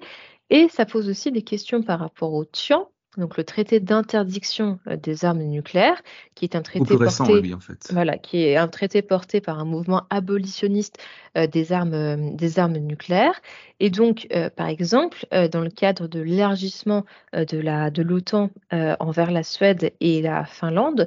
et 0.50 0.68
ça 0.70 0.86
pose 0.86 1.10
aussi 1.10 1.32
des 1.32 1.42
questions 1.42 1.82
par 1.82 2.00
rapport 2.00 2.34
au 2.34 2.46
TIAN, 2.46 2.90
donc 3.18 3.38
le 3.38 3.44
traité 3.44 3.80
d'interdiction 3.80 4.80
euh, 4.88 4.98
des 4.98 5.26
armes 5.26 5.44
nucléaires, 5.44 6.02
qui 6.36 6.46
est 6.46 6.56
un 6.56 6.62
traité 6.62 6.98
porté, 6.98 7.54
en 7.54 7.60
fait. 7.60 7.90
voilà, 7.92 8.18
qui 8.18 8.44
est 8.44 8.58
un 8.58 8.68
traité 8.68 9.02
porté 9.02 9.42
par 9.42 9.60
un 9.60 9.66
mouvement 9.66 10.04
abolitionniste 10.10 10.98
euh, 11.38 11.48
des 11.48 11.72
armes 11.72 11.94
euh, 11.94 12.32
des 12.34 12.60
armes 12.60 12.78
nucléaires. 12.78 13.42
Et 13.80 13.90
donc, 13.90 14.28
par 14.56 14.68
exemple, 14.68 15.26
dans 15.52 15.60
le 15.60 15.70
cadre 15.70 16.08
de 16.08 16.22
l'élargissement 16.22 17.04
de 17.34 17.58
la 17.58 17.92
de 17.92 18.02
l'OTAN 18.04 18.50
envers 18.72 19.32
la 19.32 19.44
Suède 19.44 19.92
et 20.00 20.22
la 20.22 20.46
Finlande, 20.46 21.06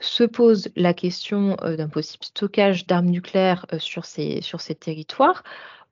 se 0.00 0.24
pose 0.24 0.68
la 0.76 0.94
question 0.94 1.56
d'un 1.56 1.88
possible 1.88 2.24
stockage 2.24 2.86
d'armes 2.86 3.10
nucléaires 3.10 3.66
sur 3.78 4.04
ces 4.04 4.40
sur 4.42 4.60
ces 4.60 4.74
territoires. 4.74 5.42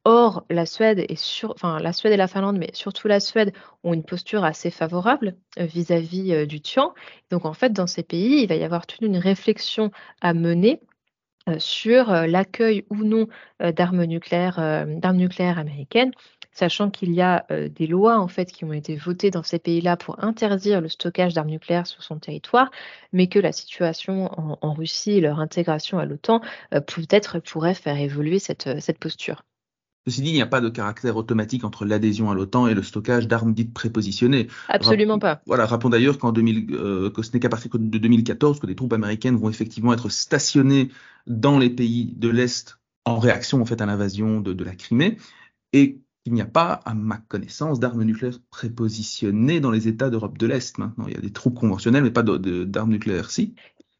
Or, 0.08 0.44
la 0.50 0.66
Suède, 0.66 1.04
et 1.08 1.16
sur, 1.16 1.56
la 1.64 1.92
Suède 1.92 2.12
et 2.12 2.16
la 2.16 2.28
Finlande, 2.28 2.58
mais 2.58 2.70
surtout 2.74 3.08
la 3.08 3.18
Suède, 3.18 3.52
ont 3.82 3.92
une 3.92 4.04
posture 4.04 4.44
assez 4.44 4.70
favorable 4.70 5.34
euh, 5.58 5.64
vis-à-vis 5.64 6.32
euh, 6.32 6.46
du 6.46 6.60
Tian. 6.60 6.94
Donc, 7.32 7.44
en 7.44 7.54
fait, 7.54 7.72
dans 7.72 7.88
ces 7.88 8.04
pays, 8.04 8.42
il 8.42 8.46
va 8.46 8.54
y 8.54 8.62
avoir 8.62 8.86
toute 8.86 9.00
une 9.00 9.16
réflexion 9.16 9.90
à 10.20 10.32
mener 10.32 10.80
euh, 11.48 11.58
sur 11.58 12.12
l'accueil 12.12 12.84
ou 12.88 13.02
non 13.02 13.26
d'armes 13.58 14.04
nucléaires 14.04 14.60
américaines, 15.58 16.12
sachant 16.56 16.90
qu'il 16.90 17.12
y 17.12 17.20
a 17.20 17.46
des 17.50 17.86
lois 17.86 18.18
en 18.18 18.28
fait 18.28 18.50
qui 18.50 18.64
ont 18.64 18.72
été 18.72 18.96
votées 18.96 19.30
dans 19.30 19.42
ces 19.42 19.58
pays-là 19.58 19.96
pour 19.96 20.22
interdire 20.24 20.80
le 20.80 20.88
stockage 20.88 21.34
d'armes 21.34 21.50
nucléaires 21.50 21.86
sur 21.86 22.02
son 22.02 22.18
territoire, 22.18 22.70
mais 23.12 23.28
que 23.28 23.38
la 23.38 23.52
situation 23.52 24.30
en, 24.62 24.72
Russie 24.74 25.12
et 25.12 25.20
leur 25.20 25.38
intégration 25.38 25.98
à 25.98 26.04
l'OTAN 26.06 26.40
peut-être 26.70 27.38
pourrait 27.38 27.74
faire 27.74 27.98
évoluer 27.98 28.38
cette 28.38 28.98
posture. 28.98 29.42
Ceci 30.06 30.22
dit, 30.22 30.30
il 30.30 30.34
n'y 30.34 30.42
a 30.42 30.46
pas 30.46 30.60
de 30.60 30.68
caractère 30.68 31.16
automatique 31.16 31.64
entre 31.64 31.84
l'adhésion 31.84 32.30
à 32.30 32.34
l'OTAN 32.34 32.68
et 32.68 32.74
le 32.74 32.82
stockage 32.84 33.26
d'armes 33.26 33.52
dites 33.52 33.74
prépositionnées. 33.74 34.46
Absolument 34.68 35.18
pas. 35.18 35.42
Voilà, 35.46 35.66
rappelons 35.66 35.90
d'ailleurs 35.90 36.18
qu'en 36.18 36.30
2000, 36.30 36.74
euh, 36.74 37.10
que 37.10 37.22
ce 37.22 37.32
n'est 37.32 37.40
qu'à 37.40 37.48
partir 37.48 37.72
de 37.74 37.98
2014 37.98 38.60
que 38.60 38.66
des 38.66 38.76
troupes 38.76 38.92
américaines 38.92 39.36
vont 39.36 39.50
effectivement 39.50 39.92
être 39.92 40.08
stationnées 40.08 40.90
dans 41.26 41.58
les 41.58 41.70
pays 41.70 42.14
de 42.16 42.28
l'Est 42.28 42.78
en 43.04 43.18
réaction 43.18 43.60
en 43.60 43.64
fait 43.64 43.80
à 43.80 43.86
l'invasion 43.86 44.40
de, 44.40 44.52
de 44.52 44.62
la 44.62 44.76
Crimée 44.76 45.16
et 45.72 46.00
qu'il 46.26 46.34
n'y 46.34 46.42
a 46.42 46.46
pas, 46.46 46.80
à 46.84 46.92
ma 46.92 47.18
connaissance, 47.18 47.78
d'armes 47.78 48.02
nucléaires 48.02 48.40
prépositionnées 48.50 49.60
dans 49.60 49.70
les 49.70 49.86
États 49.86 50.10
d'Europe 50.10 50.36
de 50.38 50.48
l'Est 50.48 50.76
maintenant. 50.76 51.04
Il 51.06 51.14
y 51.14 51.16
a 51.16 51.20
des 51.20 51.32
troupes 51.32 51.54
conventionnelles, 51.54 52.02
mais 52.02 52.10
pas 52.10 52.24
d'armes 52.24 52.90
nucléaires, 52.90 53.30
si. 53.30 53.54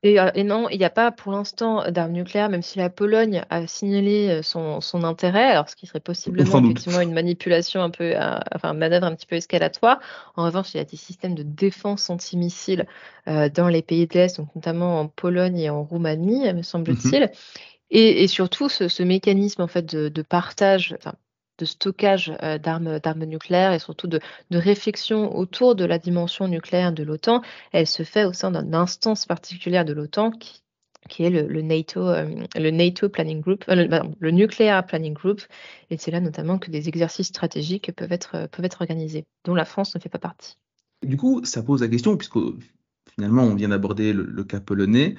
Euh, 0.05 0.31
et, 0.35 0.43
non, 0.43 0.69
il 0.69 0.79
n'y 0.79 0.85
a 0.85 0.91
pas 0.91 1.12
pour 1.12 1.31
l'instant 1.31 1.89
d'armes 1.93 2.11
nucléaires, 2.11 2.49
même 2.49 2.62
si 2.62 2.81
la 2.81 2.91
Pologne 2.91 3.45
a 3.49 3.69
signalé 3.69 4.41
euh, 4.41 4.43
son, 4.43 5.05
intérêt, 5.05 5.45
alors 5.53 5.69
ce 5.69 5.77
qui 5.77 5.87
serait 5.87 6.01
possiblement 6.01 6.59
effectivement 6.59 7.01
une 7.01 7.12
manipulation 7.12 7.81
un 7.81 7.91
peu, 7.91 8.17
euh, 8.17 8.39
enfin 8.53 8.73
une 8.73 8.79
manœuvre 8.79 9.07
un 9.07 9.15
petit 9.15 9.27
peu 9.27 9.37
escalatoire. 9.37 10.01
En 10.35 10.47
revanche, 10.47 10.75
il 10.75 10.79
y 10.79 10.81
a 10.81 10.85
des 10.85 10.97
systèmes 10.97 11.37
de 11.37 11.45
défense 11.45 12.11
antimissiles 12.11 12.87
dans 13.27 13.69
les 13.69 13.83
pays 13.83 14.09
de 14.09 14.15
l'Est, 14.15 14.39
donc 14.39 14.53
notamment 14.57 15.01
en 15.01 15.07
Pologne 15.07 15.59
et 15.59 15.71
en 15.71 15.85
Roumanie, 15.85 16.53
me 16.53 16.62
semble-t-il. 16.62 17.23
Mhm. 17.23 17.29
Et, 17.91 18.27
surtout, 18.27 18.69
ce, 18.69 19.03
mécanisme 19.03 19.62
en 19.62 19.69
fait 19.69 19.87
de, 19.87 20.23
partage, 20.23 20.97
de 21.59 21.64
stockage 21.64 22.33
euh, 22.42 22.59
d'armes, 22.59 23.25
nucléaires 23.25 23.73
et 23.73 23.79
surtout 23.79 24.07
de, 24.07 24.21
réflexion 24.51 25.37
autour 25.37 25.75
de 25.75 25.85
la 25.85 25.99
dimension 25.99 26.49
nucléaire 26.49 26.92
de 26.92 27.03
l'OTAN, 27.03 27.42
elle 27.73 27.87
se 27.87 28.03
fait 28.03 28.25
au 28.25 28.33
sein 28.33 28.51
d'une 28.51 28.75
instance 28.75 29.27
particulière 29.27 29.85
de 29.85 29.92
l'OTAN 29.92 30.31
qui, 30.31 31.23
est 31.23 31.31
le, 31.31 31.62
NATO, 31.62 32.09
euh, 32.09 32.29
le 32.57 32.71
NATO 32.71 33.09
Planning 33.09 33.40
Group, 33.40 33.64
euh, 33.69 33.75
le, 33.75 33.88
le, 34.19 34.31
Nuclear 34.31 34.85
Planning 34.85 35.14
Group, 35.14 35.42
et 35.90 35.99
c'est 35.99 36.11
là 36.11 36.21
notamment 36.21 36.59
que 36.59 36.71
des 36.71 36.88
exercices 36.88 37.29
stratégiques 37.29 37.92
peuvent 37.92 38.12
être 38.12 38.81
organisés, 38.81 39.25
dont 39.45 39.55
la 39.55 39.64
France 39.64 39.95
ne 39.95 40.01
fait 40.01 40.09
pas 40.09 40.19
partie. 40.19 40.57
Du 41.03 41.16
coup, 41.16 41.45
ça 41.45 41.62
pose 41.62 41.83
la 41.83 41.88
question, 41.88 42.16
puisque 42.16 42.38
finalement 43.14 43.45
on 43.45 43.55
vient 43.55 43.69
d'aborder 43.69 44.12
le, 44.12 44.45
cas 44.45 44.61
polonais. 44.61 45.14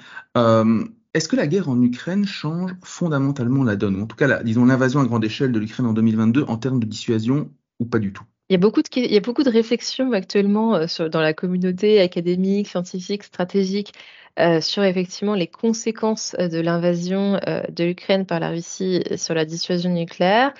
Est-ce 1.13 1.28
que 1.28 1.36
la 1.36 1.48
guerre 1.48 1.70
en 1.70 1.82
Ukraine 1.82 2.26
change 2.26 2.76
fondamentalement 2.84 3.63
la 3.63 3.76
donne, 3.76 3.96
ou 3.96 4.04
en 4.04 4.08
tout 4.08 4.15
cas, 4.15 4.43
disons, 4.43 4.65
l'invasion 4.65 5.00
à 5.00 5.06
grande 5.06 5.26
échelle 5.26 5.52
de 5.52 5.60
l'Ukraine 5.60 5.88
en 5.88 5.93
2022 5.93 6.43
en 6.43 6.58
termes 6.58 6.80
de 6.80 6.86
dissuasion, 6.86 7.52
ou 7.80 7.86
pas 7.86 8.00
du 8.00 8.13
tout? 8.13 8.24
Il 8.50 8.54
y, 8.54 8.56
a 8.56 9.20
beaucoup 9.20 9.43
de, 9.43 9.50
réflexions 9.50 10.13
actuellement 10.13 10.76
euh, 10.76 11.10
dans 11.10 11.20
la 11.20 11.34
communauté 11.34 12.00
académique, 12.00 12.70
scientifique, 12.70 13.24
stratégique 13.24 13.91
euh, 14.39 14.62
sur 14.62 14.84
effectivement 14.84 15.36
les 15.36 15.48
conséquences 15.48 16.34
euh, 16.39 16.48
de 16.48 16.60
l'invasion 16.60 17.34
de 17.34 17.84
l'Ukraine 17.84 18.26
par 18.26 18.39
la 18.39 18.50
Russie 18.50 19.04
sur 19.17 19.34
la 19.34 19.43
dissuasion 19.43 19.91
nucléaire. 19.91 20.54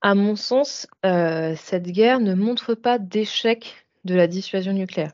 À 0.00 0.16
mon 0.16 0.34
sens, 0.34 0.88
cette 1.04 1.88
guerre 1.88 2.20
ne 2.20 2.34
montre 2.34 2.74
pas 2.74 2.98
d'échec 2.98 3.86
de 4.04 4.14
la 4.14 4.26
dissuasion 4.26 4.72
nucléaire. 4.72 5.12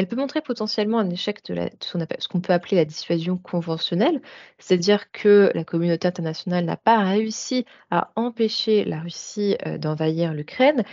Elle 0.00 0.06
peut 0.06 0.16
montrer 0.16 0.40
potentiellement 0.40 0.98
un 0.98 1.10
échec 1.10 1.44
de, 1.44 1.68
ce 1.78 2.28
qu'on 2.28 2.40
peut 2.40 2.54
appeler 2.54 2.78
la 2.78 2.86
dissuasion 2.86 3.36
conventionnelle, 3.36 4.22
c'est-à-dire 4.58 5.12
que 5.12 5.52
la 5.54 5.62
communauté 5.62 6.08
internationale 6.08 6.64
n'a 6.64 6.78
pas 6.78 7.00
réussi 7.00 7.66
à 7.90 8.10
empêcher 8.16 8.86
la 8.86 9.00
Russie 9.00 9.58
euh, 9.66 9.76
d'envahir 9.76 10.32
l'Ukraine, 10.32 10.84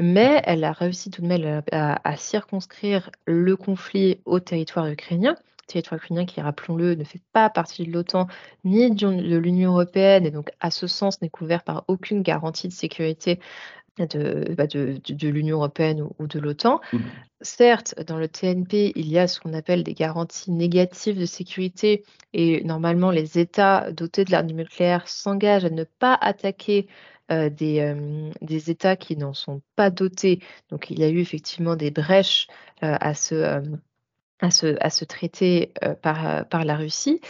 mais 0.00 0.40
elle 0.44 0.62
a 0.62 0.70
réussi 0.70 1.10
tout 1.10 1.22
de 1.22 1.26
même 1.26 1.62
à, 1.72 2.16
circonscrire 2.16 3.10
le 3.26 3.56
conflit 3.56 4.20
au 4.26 4.38
territoire 4.38 4.86
ukrainien. 4.86 5.34
territoire 5.66 5.98
ukrainien 5.98 6.24
qui, 6.24 6.40
rappelons-le, 6.40 6.94
ne 6.94 7.02
fait 7.02 7.20
pas 7.32 7.50
partie 7.50 7.84
de 7.84 7.90
l'OTAN 7.90 8.28
ni 8.62 8.92
de 8.92 9.36
l'Union 9.38 9.72
européenne 9.72 10.24
et 10.24 10.30
donc 10.30 10.52
à 10.60 10.70
ce 10.70 10.86
sens 10.86 11.20
n'est 11.20 11.30
couvert 11.30 11.64
par 11.64 11.82
aucune 11.88 12.22
garantie 12.22 12.68
de 12.68 12.72
sécurité 12.72 13.40
de, 13.98 14.54
bah, 14.56 14.66
de, 14.66 15.00
de, 15.06 15.28
l'Union 15.28 15.58
européenne 15.58 16.06
ou, 16.18 16.26
de 16.26 16.38
l'OTAN. 16.38 16.80
Mmh. 16.92 16.98
Certes, 17.42 17.94
dans 18.06 18.16
le 18.16 18.28
TNP, 18.28 18.92
il 18.96 19.08
y 19.08 19.18
a 19.18 19.26
ce 19.26 19.40
qu'on 19.40 19.52
appelle 19.52 19.82
des 19.84 19.94
garanties 19.94 20.50
négatives 20.50 21.18
de 21.18 21.26
sécurité 21.26 22.04
et 22.32 22.64
normalement 22.64 23.10
les 23.10 23.38
États 23.38 23.92
dotés 23.92 24.24
de 24.24 24.30
l'arme 24.30 24.46
nucléaire 24.46 25.08
s'engagent 25.08 25.64
à 25.64 25.70
ne 25.70 25.84
pas 25.84 26.14
attaquer 26.20 26.88
euh, 27.30 27.50
des, 27.50 27.80
euh, 27.80 28.30
des, 28.40 28.70
États 28.70 28.96
qui 28.96 29.16
n'en 29.16 29.32
sont 29.32 29.62
pas 29.76 29.90
dotés. 29.90 30.40
Donc 30.70 30.90
il 30.90 30.98
y 30.98 31.04
a 31.04 31.08
eu 31.08 31.18
effectivement 31.18 31.76
des 31.76 31.90
brèches 31.90 32.46
euh, 32.82 32.96
à 33.00 33.14
ce 33.14 33.62
à 34.42 34.50
se, 34.50 34.76
à 34.80 34.90
se 34.90 35.04
traiter 35.04 35.72
euh, 35.82 35.94
par, 35.94 36.26
euh, 36.26 36.42
par 36.42 36.64
la 36.64 36.76
Russie. 36.76 37.20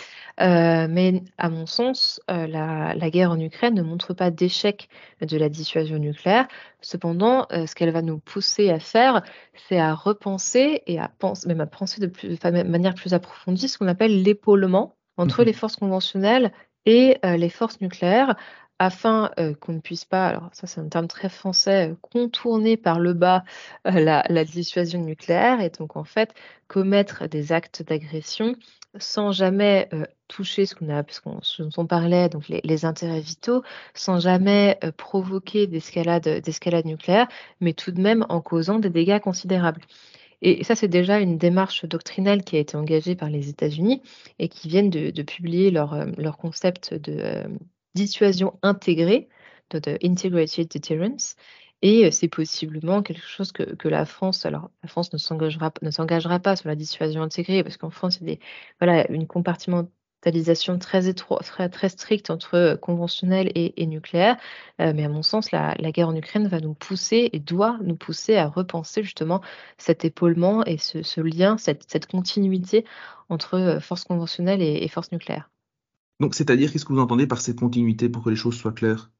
Euh, 0.41 0.87
mais 0.89 1.23
à 1.37 1.51
mon 1.51 1.67
sens, 1.67 2.21
la, 2.29 2.95
la, 2.95 3.11
guerre 3.11 3.31
en 3.31 3.39
Ukraine 3.39 3.75
ne 3.75 3.83
montre 3.83 4.15
pas 4.15 4.31
d'échec 4.31 4.89
de 5.21 5.37
la 5.37 5.51
dissuasion 5.51 5.99
nucléaire. 5.99 6.49
Cependant, 6.81 7.47
ce 7.51 7.75
qu'elle 7.75 7.91
va 7.91 8.01
nous 8.01 8.19
pousser 8.19 8.71
à 8.71 8.81
faire, 8.81 9.23
c'est 9.69 9.79
à 9.79 9.95
repenser 9.95 10.83
et 10.87 10.99
à 10.99 11.09
penser, 11.19 11.47
même 11.49 11.61
à 11.61 11.67
penser 11.67 12.01
de, 12.01 12.07
plus, 12.07 12.39
de 12.39 12.63
manière 12.63 12.95
plus 12.95 13.13
approfondie 13.13 13.69
ce 13.69 13.77
qu'on 13.77 13.89
appelle 13.89 14.23
l'épaulement 14.23 14.97
entre 15.19 15.43
mmh 15.43 15.45
les 15.45 15.53
forces 15.53 15.77
conventionnelles 15.77 16.51
et 16.87 17.19
les 17.23 17.51
forces 17.51 17.81
nucléaires 17.83 18.35
afin 18.79 19.31
qu'on 19.61 19.75
ne 19.75 19.81
puisse 19.81 20.05
pas, 20.05 20.27
alors 20.27 20.51
ça 20.53 20.67
c'est 20.67 20.81
un 20.81 20.89
terme 20.89 21.09
très 21.09 21.29
français, 21.29 21.95
contourner 22.01 22.77
par 22.77 22.99
le 22.99 23.13
bas 23.13 23.45
la, 23.85 24.45
dissuasion 24.45 25.01
nucléaire 25.01 25.61
et 25.61 25.71
donc 25.71 25.97
en 25.97 26.05
fait 26.05 26.35
commettre 26.69 27.29
des 27.29 27.53
actes 27.53 27.83
d'agression 27.83 28.57
sans 28.99 29.33
jamais 29.33 29.89
toucher 30.29 30.67
ce 30.67 30.75
qu'on 30.75 30.89
a, 30.89 31.03
parce 31.03 31.21
qu'on, 31.21 31.41
on 31.77 31.87
parlait, 31.87 32.29
donc 32.29 32.49
les, 32.49 32.85
intérêts 32.85 33.21
vitaux, 33.21 33.63
sans 33.95 34.21
jamais 34.21 34.79
provoquer 34.97 35.67
d'escalade, 35.67 36.27
nucléaire, 36.85 37.29
mais 37.61 37.75
tout 37.75 37.93
de 37.93 38.01
même 38.01 38.25
en 38.29 38.41
causant 38.41 38.79
des 38.79 38.91
dégâts 38.91 39.21
considérables. 39.21 39.83
Et 40.43 40.65
ça, 40.65 40.75
c'est 40.75 40.89
déjà 40.89 41.21
une 41.21 41.39
démarche 41.39 41.85
doctrinale 41.85 42.43
qui 42.43 42.57
a 42.57 42.59
été 42.59 42.77
engagée 42.77 43.15
par 43.15 43.31
les 43.31 43.49
États-Unis 43.49 44.03
et 44.41 44.49
qui 44.49 44.69
viennent 44.69 44.91
de, 44.91 45.23
publier 45.23 45.71
leur, 45.71 45.95
leur 46.19 46.37
concept 46.37 46.95
de, 46.95 47.45
dissuasion 47.95 48.59
intégrée, 48.63 49.29
de, 49.71 49.99
Integrated 50.03 50.69
Deterrence. 50.69 51.37
Et 51.83 52.07
euh, 52.07 52.11
c'est 52.13 52.29
possiblement 52.29 53.03
quelque 53.03 53.27
chose 53.27 53.53
que, 53.53 53.89
la 53.89 54.05
France, 54.05 54.47
alors 54.47 54.71
la 54.83 54.89
France 54.89 55.13
ne 55.13 55.19
s'engagera, 55.19 55.73
ne 55.83 55.91
s'engagera 55.91 56.39
pas 56.39 56.57
sur 56.57 56.69
la 56.69 56.77
dissuasion 56.77 57.23
intégrée, 57.23 57.63
parce 57.65 57.77
qu'en 57.77 57.91
France, 57.91 58.19
il 58.21 58.29
y 58.29 58.33
a 58.33 58.35
des, 58.37 58.41
voilà, 58.81 59.11
une 59.11 59.27
compartimentalisation 59.27 60.79
très, 60.79 61.09
étroite, 61.09 61.45
très, 61.45 61.69
très 61.69 61.89
stricte 61.89 62.31
entre 62.31 62.55
euh, 62.55 62.77
conventionnel 62.77 63.51
et, 63.57 63.87
nucléaire. 63.87 64.37
Euh, 64.81 64.93
mais 64.95 65.05
à 65.05 65.09
mon 65.09 65.23
sens, 65.23 65.51
la, 65.51 65.75
guerre 65.93 66.09
en 66.09 66.15
Ukraine 66.15 66.47
va 66.47 66.61
nous 66.61 66.75
pousser 66.75 67.31
et 67.33 67.41
doit 67.41 67.79
nous 67.83 67.97
pousser 67.97 68.37
à 68.37 68.47
repenser 68.47 69.03
justement 69.03 69.41
cet 69.79 70.05
épaulement 70.05 70.65
et 70.65 70.79
ce, 70.79 71.21
lien, 71.21 71.59
cette, 71.59 72.07
continuité 72.07 72.85
entre 73.29 73.79
forces 73.81 74.05
conventionnelles 74.05 74.63
et, 74.63 74.85
et 74.85 74.89
forces 74.89 75.11
nucléaires. 75.11 75.52
Donc, 76.23 76.37
c'est-à-dire, 76.37 76.71
qu'est-ce 76.71 76.85
que 76.85 76.93
vous 76.93 77.01
entendez 77.01 77.27
par 77.27 77.41
cette 77.41 77.59
continuité 77.59 78.09
pour 78.09 78.23
que 78.23 78.31
les 78.31 78.37
choses 78.37 78.57
soient 78.57 78.71
claires? 78.71 79.11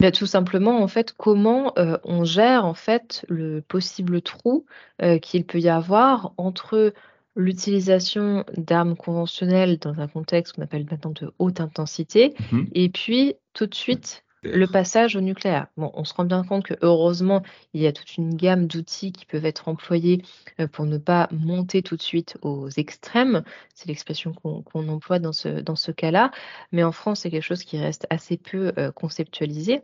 Bah, 0.00 0.12
tout 0.12 0.26
simplement, 0.26 0.82
en 0.82 0.86
fait, 0.86 1.14
comment 1.16 1.72
euh, 1.78 1.96
on 2.04 2.24
gère 2.24 2.66
en 2.66 2.74
fait 2.74 3.24
le 3.30 3.62
possible 3.62 4.20
trou 4.20 4.66
euh, 5.00 5.18
qu'il 5.18 5.46
peut 5.46 5.60
y 5.60 5.70
avoir 5.70 6.34
entre 6.36 6.92
l'utilisation 7.36 8.44
d'armes 8.58 8.96
conventionnelles 8.96 9.78
dans 9.78 9.98
un 9.98 10.08
contexte 10.08 10.54
qu'on 10.54 10.62
appelle 10.62 10.84
maintenant 10.90 11.12
de 11.12 11.32
haute 11.38 11.60
intensité, 11.60 12.34
mmh 12.52 12.64
et 12.74 12.90
puis 12.90 13.34
tout 13.54 13.66
de 13.66 13.74
suite 13.74 14.22
le 14.42 14.66
passage 14.66 15.16
au 15.16 15.20
nucléaire. 15.20 15.68
Bon, 15.76 15.90
on 15.94 16.04
se 16.04 16.14
rend 16.14 16.24
bien 16.24 16.44
compte 16.44 16.64
que 16.64 16.74
heureusement, 16.82 17.42
il 17.74 17.80
y 17.80 17.86
a 17.86 17.92
toute 17.92 18.16
une 18.16 18.34
gamme 18.34 18.66
d'outils 18.66 19.12
qui 19.12 19.24
peuvent 19.24 19.44
être 19.44 19.68
employés 19.68 20.22
euh, 20.60 20.66
pour 20.66 20.84
ne 20.84 20.98
pas 20.98 21.28
monter 21.30 21.82
tout 21.82 21.96
de 21.96 22.02
suite 22.02 22.36
aux 22.42 22.68
extrêmes. 22.70 23.44
C'est 23.74 23.88
l'expression 23.88 24.32
qu'on 24.32 24.88
emploie 24.88 25.18
dans 25.18 25.32
ce, 25.32 25.90
cas-là. 25.90 26.30
Mais 26.72 26.82
en 26.82 26.92
France, 26.92 27.20
c'est 27.20 27.30
quelque 27.30 27.42
chose 27.42 27.64
qui 27.64 27.78
reste 27.78 28.06
assez 28.10 28.36
peu 28.36 28.72
euh, 28.78 28.90
conceptualisé. 28.92 29.82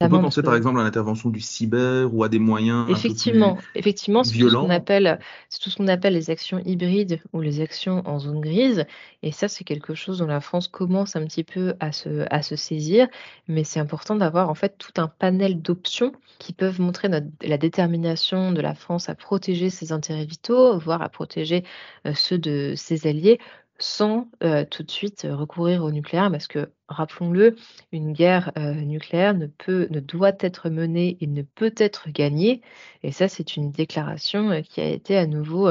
On 0.00 0.08
peut 0.08 0.20
penser 0.20 0.42
par 0.42 0.54
exemple 0.54 0.78
à 0.78 0.84
l'intervention 0.84 1.28
du 1.28 1.40
cyber 1.40 2.14
ou 2.14 2.22
à 2.22 2.28
des 2.28 2.38
moyens 2.38 2.88
effectivement, 2.88 3.58
effectivement, 3.74 4.22
c'est 4.22 4.38
tout 4.38 4.48
ce 4.48 4.54
qu'on 4.54 4.70
appelle, 4.70 5.18
c'est 5.48 5.60
tout 5.60 5.70
ce 5.70 5.76
qu'on 5.76 5.88
appelle 5.88 6.12
les 6.12 6.30
actions 6.30 6.60
hybrides 6.64 7.20
ou 7.32 7.40
les 7.40 7.60
actions 7.60 8.02
en 8.06 8.20
zone 8.20 8.40
grise. 8.40 8.86
Et 9.24 9.32
ça, 9.32 9.48
c'est 9.48 9.64
quelque 9.64 9.96
chose 9.96 10.18
dont 10.18 10.28
la 10.28 10.40
France 10.40 10.68
commence 10.68 11.16
un 11.16 11.24
petit 11.24 11.42
peu 11.42 11.74
à 11.80 11.90
se, 11.90 12.26
à 12.30 12.42
se 12.42 12.54
saisir. 12.54 13.08
Mais 13.48 13.64
c'est 13.64 13.80
important 13.80 14.14
d'avoir 14.14 14.50
en 14.50 14.54
fait 14.54 14.78
tout 14.78 14.92
un 14.98 15.08
panel 15.08 15.60
d'options 15.60 16.12
qui 16.38 16.52
peuvent 16.52 16.80
montrer 16.80 17.08
la 17.08 17.58
détermination 17.58 18.52
de 18.52 18.60
la 18.60 18.76
France 18.76 19.08
à 19.08 19.16
protéger 19.16 19.68
ses 19.68 19.90
intérêts 19.90 20.26
vitaux, 20.26 20.78
voire 20.78 21.02
à 21.02 21.08
protéger 21.08 21.64
euh, 22.06 22.14
ceux 22.14 22.38
de 22.38 22.74
ses 22.76 23.08
alliés 23.08 23.40
sans 23.78 24.28
tout 24.70 24.82
de 24.82 24.90
suite 24.90 25.26
recourir 25.30 25.84
au 25.84 25.90
nucléaire, 25.90 26.30
parce 26.30 26.46
que, 26.46 26.70
rappelons-le, 26.88 27.56
une 27.92 28.12
guerre 28.12 28.52
nucléaire 28.56 29.34
ne, 29.34 29.46
peut, 29.46 29.86
ne 29.90 30.00
doit 30.00 30.32
être 30.40 30.70
menée 30.70 31.16
et 31.20 31.26
ne 31.26 31.42
peut 31.42 31.74
être 31.76 32.10
gagnée. 32.10 32.62
Et 33.02 33.12
ça, 33.12 33.28
c'est 33.28 33.56
une 33.56 33.70
déclaration 33.70 34.62
qui 34.62 34.80
a 34.80 34.88
été 34.88 35.16
à 35.16 35.26
nouveau 35.26 35.70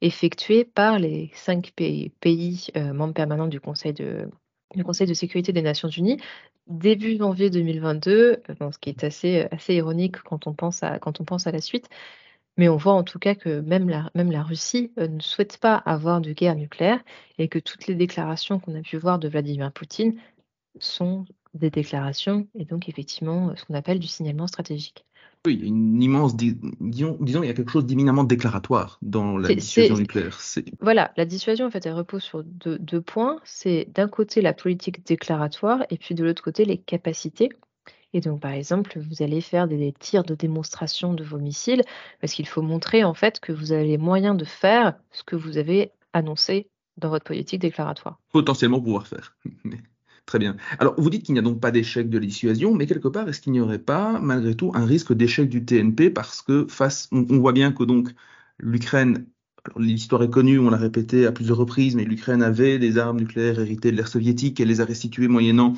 effectuée 0.00 0.64
par 0.64 0.98
les 0.98 1.30
cinq 1.34 1.72
pays, 1.74 2.12
membres 2.74 3.14
permanents 3.14 3.46
du 3.46 3.60
Conseil 3.60 3.92
de, 3.94 4.28
sécurité 5.14 5.52
des 5.52 5.62
Nations 5.62 5.88
Unies 5.88 6.18
début 6.66 7.16
janvier 7.16 7.50
2022, 7.50 8.42
ce 8.48 8.78
qui 8.78 8.90
est 8.90 9.04
assez, 9.04 9.48
ironique 9.68 10.20
quand 10.22 10.46
on 10.46 10.54
pense 10.54 10.82
à 10.82 10.98
la 11.52 11.60
suite. 11.60 11.88
Mais 12.56 12.68
on 12.68 12.76
voit 12.76 12.94
en 12.94 13.02
tout 13.02 13.18
cas 13.18 13.34
que 13.34 13.60
même 13.60 13.88
la, 13.88 14.10
même 14.14 14.32
la 14.32 14.42
Russie 14.42 14.92
euh, 14.98 15.08
ne 15.08 15.20
souhaite 15.20 15.58
pas 15.58 15.76
avoir 15.76 16.20
de 16.20 16.32
guerre 16.32 16.56
nucléaire 16.56 17.00
et 17.38 17.48
que 17.48 17.58
toutes 17.58 17.86
les 17.86 17.94
déclarations 17.94 18.58
qu'on 18.58 18.74
a 18.74 18.80
pu 18.80 18.96
voir 18.96 19.18
de 19.18 19.28
Vladimir 19.28 19.72
Poutine 19.72 20.18
sont 20.78 21.26
des 21.54 21.70
déclarations 21.70 22.46
et 22.58 22.64
donc 22.64 22.88
effectivement 22.88 23.54
ce 23.56 23.64
qu'on 23.64 23.74
appelle 23.74 23.98
du 23.98 24.06
signalement 24.06 24.46
stratégique. 24.46 25.04
Oui, 25.46 25.54
il 25.54 25.60
y 25.60 25.64
a 25.64 25.68
une 25.68 26.02
immense, 26.02 26.36
disons, 26.36 27.16
disons, 27.20 27.42
il 27.42 27.46
y 27.46 27.50
a 27.50 27.54
quelque 27.54 27.70
chose 27.70 27.86
d'éminemment 27.86 28.24
déclaratoire 28.24 28.98
dans 29.00 29.38
la 29.38 29.54
dissuasion 29.54 29.96
nucléaire. 29.96 30.40
Voilà, 30.80 31.12
la 31.16 31.24
dissuasion 31.24 31.66
en 31.66 31.70
fait 31.70 31.86
elle 31.86 31.92
repose 31.92 32.22
sur 32.22 32.42
deux, 32.42 32.78
deux 32.78 33.00
points. 33.00 33.38
C'est 33.44 33.88
d'un 33.94 34.08
côté 34.08 34.40
la 34.40 34.52
politique 34.52 35.06
déclaratoire 35.06 35.84
et 35.90 35.98
puis 35.98 36.14
de 36.14 36.24
l'autre 36.24 36.42
côté 36.42 36.64
les 36.64 36.78
capacités. 36.78 37.50
Et 38.12 38.20
donc, 38.20 38.40
par 38.40 38.52
exemple, 38.52 38.98
vous 38.98 39.22
allez 39.22 39.40
faire 39.40 39.68
des, 39.68 39.92
tirs 39.92 40.24
de 40.24 40.34
démonstration 40.34 41.14
de 41.14 41.24
vos 41.24 41.38
missiles 41.38 41.82
parce 42.20 42.32
qu'il 42.32 42.46
faut 42.46 42.62
montrer 42.62 43.04
en 43.04 43.14
fait 43.14 43.40
que 43.40 43.52
vous 43.52 43.72
avez 43.72 43.86
les 43.86 43.98
moyens 43.98 44.36
de 44.36 44.44
faire 44.44 44.94
ce 45.12 45.22
que 45.22 45.36
vous 45.36 45.58
avez 45.58 45.92
annoncé 46.12 46.68
dans 46.96 47.10
votre 47.10 47.24
politique 47.24 47.60
déclaratoire. 47.60 48.18
Potentiellement 48.32 48.80
pouvoir 48.80 49.06
faire. 49.06 49.36
Très 50.26 50.40
bien. 50.40 50.56
Alors, 50.80 50.94
vous 50.98 51.08
dites 51.08 51.22
qu'il 51.22 51.34
n'y 51.34 51.38
a 51.38 51.42
donc 51.42 51.60
pas 51.60 51.70
d'échec 51.70 52.10
de 52.10 52.18
dissuasion, 52.18 52.74
mais 52.74 52.86
quelque 52.86 53.06
part, 53.06 53.28
est-ce 53.28 53.40
qu'il 53.40 53.52
n'y 53.52 53.60
aurait 53.60 53.78
pas, 53.78 54.18
malgré 54.18 54.56
tout, 54.56 54.72
un 54.74 54.84
risque 54.84 55.12
d'échec 55.12 55.48
du 55.48 55.64
TNP 55.64 56.10
parce 56.10 56.42
que 56.42 56.66
face, 56.68 57.08
on, 57.12 57.22
voit 57.38 57.52
bien 57.52 57.70
que 57.70 57.84
l'Ukraine, 58.58 59.26
l'histoire 59.76 60.24
est 60.24 60.30
connue, 60.30 60.58
on 60.58 60.68
l'a 60.68 60.78
répété 60.78 61.26
à 61.26 61.32
plusieurs 61.32 61.58
reprises, 61.58 61.94
mais 61.94 62.04
l'Ukraine 62.04 62.42
avait 62.42 62.80
des 62.80 62.98
armes 62.98 63.18
nucléaires 63.18 63.60
héritées 63.60 63.92
de 63.92 63.96
l'ère 63.96 64.08
soviétique, 64.08 64.58
elle 64.58 64.66
les 64.66 64.80
a 64.80 64.84
restituées 64.84 65.28
moyennant 65.28 65.74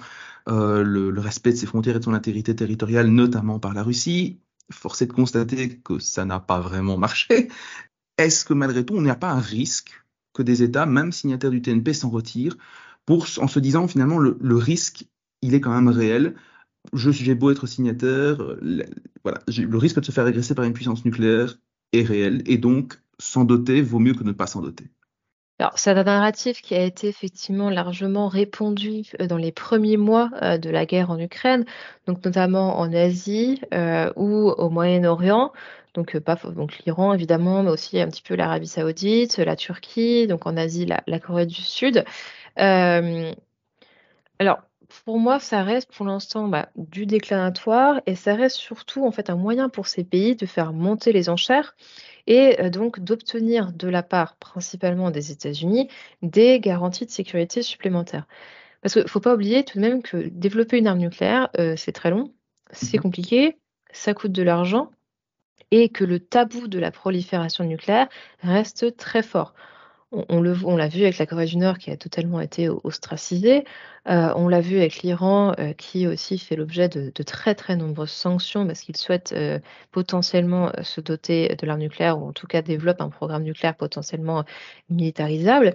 euh, 0.48 0.82
le, 0.82 1.20
respect 1.20 1.52
de 1.52 1.56
ses 1.56 1.66
frontières 1.66 1.96
et 1.96 1.98
de 1.98 2.04
son 2.04 2.14
intégrité 2.14 2.54
territoriale, 2.54 3.08
notamment 3.08 3.58
par 3.58 3.74
la 3.74 3.82
Russie. 3.82 4.40
Force 4.70 5.02
est 5.02 5.06
de 5.06 5.12
constater 5.12 5.78
que 5.78 5.98
ça 5.98 6.24
n'a 6.24 6.40
pas 6.40 6.60
vraiment 6.60 6.98
marché. 6.98 7.48
Est-ce 8.18 8.44
que 8.44 8.54
malgré 8.54 8.84
tout, 8.84 8.94
on 8.94 9.00
n'a 9.00 9.14
pas 9.14 9.30
un 9.30 9.40
risque 9.40 9.92
que 10.34 10.42
des 10.42 10.62
États, 10.62 10.86
même 10.86 11.12
signataires 11.12 11.50
du 11.50 11.62
TNP, 11.62 11.92
s'en 11.94 12.10
retirent 12.10 12.56
en 13.10 13.48
se 13.48 13.58
disant 13.58 13.88
finalement 13.88 14.18
le, 14.18 14.56
risque, 14.56 15.06
il 15.42 15.54
est 15.54 15.60
quand 15.60 15.72
même 15.72 15.88
réel. 15.88 16.34
J'ai 16.92 17.34
beau 17.34 17.50
être 17.50 17.66
signataire, 17.66 18.38
le, 18.60 18.84
voilà, 19.24 19.40
le 19.48 19.78
risque 19.78 20.00
de 20.00 20.04
se 20.04 20.12
faire 20.12 20.26
agresser 20.26 20.54
par 20.54 20.64
une 20.64 20.72
puissance 20.72 21.04
nucléaire 21.04 21.58
est 21.92 22.02
réel 22.02 22.42
et 22.46 22.58
donc 22.58 23.00
s'en 23.18 23.44
doter 23.44 23.82
vaut 23.82 23.98
mieux 23.98 24.14
que 24.14 24.24
ne 24.24 24.32
pas 24.32 24.46
s'en 24.46 24.60
doter. 24.60 24.90
Alors, 25.60 25.76
c'est 25.76 25.90
un 25.90 26.04
narratif 26.04 26.62
qui 26.62 26.74
a 26.76 26.84
été 26.84 27.08
effectivement 27.08 27.68
largement 27.68 28.28
répandu 28.28 29.02
euh, 29.20 29.26
dans 29.26 29.36
les 29.36 29.50
premiers 29.50 29.96
mois 29.96 30.30
euh, 30.42 30.56
de 30.56 30.70
la 30.70 30.86
guerre 30.86 31.10
en 31.10 31.18
Ukraine, 31.18 31.64
donc 32.06 32.24
notamment 32.24 32.78
en 32.78 32.92
Asie 32.92 33.60
euh, 33.74 34.12
ou 34.14 34.50
au 34.50 34.70
Moyen-Orient. 34.70 35.52
Donc, 35.94 36.16
pas 36.20 36.36
donc 36.36 36.78
l'Iran 36.78 37.12
évidemment, 37.12 37.64
mais 37.64 37.70
aussi 37.70 38.00
un 38.00 38.06
petit 38.08 38.22
peu 38.22 38.36
l'Arabie 38.36 38.68
Saoudite, 38.68 39.38
la 39.38 39.56
Turquie, 39.56 40.28
donc 40.28 40.46
en 40.46 40.56
Asie 40.56 40.86
la, 40.86 41.18
Corée 41.18 41.46
du 41.46 41.56
Sud. 41.56 42.04
alors, 42.56 43.34
pour 45.04 45.18
moi, 45.18 45.38
ça 45.38 45.62
reste 45.62 45.92
pour 45.92 46.06
l'instant 46.06 46.48
bah, 46.48 46.70
du 46.76 47.06
déclinatoire 47.06 48.00
et 48.06 48.14
ça 48.14 48.34
reste 48.34 48.56
surtout 48.56 49.04
en 49.04 49.10
fait 49.10 49.30
un 49.30 49.36
moyen 49.36 49.68
pour 49.68 49.86
ces 49.86 50.04
pays 50.04 50.34
de 50.34 50.46
faire 50.46 50.72
monter 50.72 51.12
les 51.12 51.28
enchères 51.28 51.76
et 52.26 52.60
euh, 52.60 52.70
donc 52.70 53.00
d'obtenir 53.00 53.72
de 53.72 53.88
la 53.88 54.02
part 54.02 54.36
principalement 54.36 55.10
des 55.10 55.30
États-Unis 55.30 55.88
des 56.22 56.60
garanties 56.60 57.06
de 57.06 57.10
sécurité 57.10 57.62
supplémentaires. 57.62 58.26
Parce 58.80 58.94
qu'il 58.94 59.02
ne 59.02 59.08
faut 59.08 59.20
pas 59.20 59.34
oublier 59.34 59.64
tout 59.64 59.78
de 59.78 59.82
même 59.82 60.02
que 60.02 60.28
développer 60.28 60.78
une 60.78 60.86
arme 60.86 61.00
nucléaire, 61.00 61.50
euh, 61.58 61.74
c'est 61.76 61.92
très 61.92 62.10
long, 62.10 62.32
c'est 62.70 62.98
mmh 62.98 63.00
compliqué, 63.00 63.58
ça 63.92 64.14
coûte 64.14 64.32
de 64.32 64.42
l'argent 64.42 64.90
et 65.70 65.88
que 65.90 66.04
le 66.04 66.20
tabou 66.20 66.68
de 66.68 66.78
la 66.78 66.90
prolifération 66.90 67.64
nucléaire 67.64 68.08
reste 68.40 68.96
très 68.96 69.22
fort. 69.22 69.54
On, 70.10 70.40
l'a 70.40 70.88
vu 70.88 71.02
avec 71.02 71.18
la 71.18 71.26
Corée 71.26 71.44
du 71.44 71.58
Nord 71.58 71.76
qui 71.76 71.90
a 71.90 71.96
totalement 71.98 72.40
été 72.40 72.70
ostracisée. 72.70 73.64
Euh, 74.08 74.32
on 74.36 74.48
l'a 74.48 74.62
vu 74.62 74.78
avec 74.78 75.02
l'Iran 75.02 75.54
euh, 75.58 75.74
qui 75.74 76.06
aussi 76.06 76.38
fait 76.38 76.56
l'objet 76.56 76.88
de, 76.88 77.10
très 77.22 77.54
très 77.54 77.76
nombreuses 77.76 78.10
sanctions 78.10 78.66
parce 78.66 78.80
qu'il 78.80 78.96
souhaite 78.96 79.32
euh, 79.32 79.58
potentiellement 79.92 80.72
se 80.82 81.02
doter 81.02 81.54
de 81.54 81.66
l'arme 81.66 81.80
nucléaire 81.80 82.18
ou 82.18 82.26
en 82.26 82.32
tout 82.32 82.46
cas 82.46 82.62
développe 82.62 83.02
un 83.02 83.10
programme 83.10 83.42
nucléaire 83.42 83.76
potentiellement 83.76 84.44
militarisable. 84.88 85.74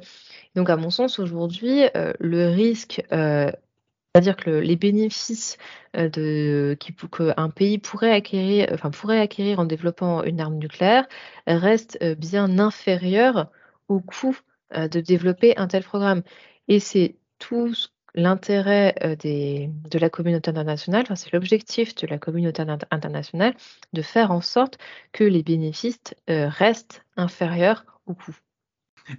Donc 0.55 0.71
à 0.71 0.77
mon 0.77 0.89
sens 0.89 1.19
aujourd'hui, 1.19 1.83
le 1.93 2.49
risque 2.49 3.03
c'est-à-dire 3.11 4.35
que 4.35 4.49
les 4.49 4.75
bénéfices 4.75 5.57
qu'un 5.93 7.49
pays 7.49 7.77
pourrait 7.77 8.11
acquérir 8.11 9.59
en 9.59 9.65
développant 9.65 10.23
une 10.23 10.41
arme 10.41 10.55
nucléaire 10.55 11.05
restent 11.45 12.03
bien 12.15 12.57
inférieurs 12.57 13.51
au 13.87 13.99
coût 13.99 14.37
de 14.75 14.99
développer 14.99 15.57
un 15.57 15.67
tel 15.67 15.83
programme. 15.83 16.23
Et 16.67 16.79
c'est 16.79 17.17
tout 17.39 17.73
l'intérêt 18.15 18.95
de 19.19 19.99
la 19.99 20.09
communauté 20.09 20.49
internationale, 20.49 21.01
enfin, 21.03 21.15
c'est 21.15 21.33
l'objectif 21.33 21.95
de 21.95 22.07
la 22.07 22.17
communauté 22.19 22.63
internationale 22.91 23.55
de 23.93 24.01
faire 24.01 24.31
en 24.31 24.41
sorte 24.41 24.77
que 25.11 25.23
les 25.23 25.43
bénéfices 25.43 26.13
restent 26.27 27.03
inférieurs 27.17 27.85
au 28.05 28.13
coût. 28.13 28.35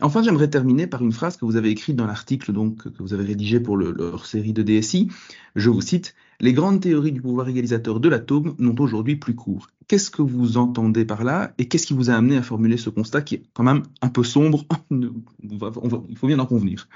Enfin, 0.00 0.22
j'aimerais 0.22 0.48
terminer 0.48 0.86
par 0.86 1.02
une 1.02 1.12
phrase 1.12 1.36
que 1.36 1.44
vous 1.44 1.56
avez 1.56 1.68
écrite 1.68 1.96
dans 1.96 2.06
l'article 2.06 2.52
que 2.52 3.02
vous 3.02 3.12
avez 3.12 3.24
rédigé 3.24 3.60
pour 3.60 3.76
leur 3.76 4.26
série 4.26 4.52
de 4.52 4.62
DSI. 4.62 5.10
Je 5.56 5.70
vous 5.70 5.82
cite 5.82 6.14
Les 6.40 6.52
grandes 6.52 6.80
théories 6.80 7.12
du 7.12 7.20
pouvoir 7.20 7.48
égalisateur 7.48 8.00
de 8.00 8.08
l'atome 8.08 8.54
n'ont 8.58 8.74
aujourd'hui 8.78 9.16
plus 9.16 9.34
cours. 9.34 9.68
Qu'est-ce 9.88 10.10
que 10.10 10.22
vous 10.22 10.56
entendez 10.56 11.04
par 11.04 11.24
là 11.24 11.52
et 11.58 11.68
qu'est-ce 11.68 11.86
qui 11.86 11.94
vous 11.94 12.10
a 12.10 12.14
amené 12.14 12.36
à 12.36 12.42
formuler 12.42 12.76
ce 12.76 12.90
constat 12.90 13.22
qui 13.22 13.36
est 13.36 13.42
quand 13.52 13.64
même 13.64 13.82
un 14.00 14.08
peu 14.08 14.24
sombre 14.24 14.64
Il 14.90 16.16
faut 16.16 16.26
bien 16.26 16.38
en 16.38 16.46
convenir. 16.46 16.88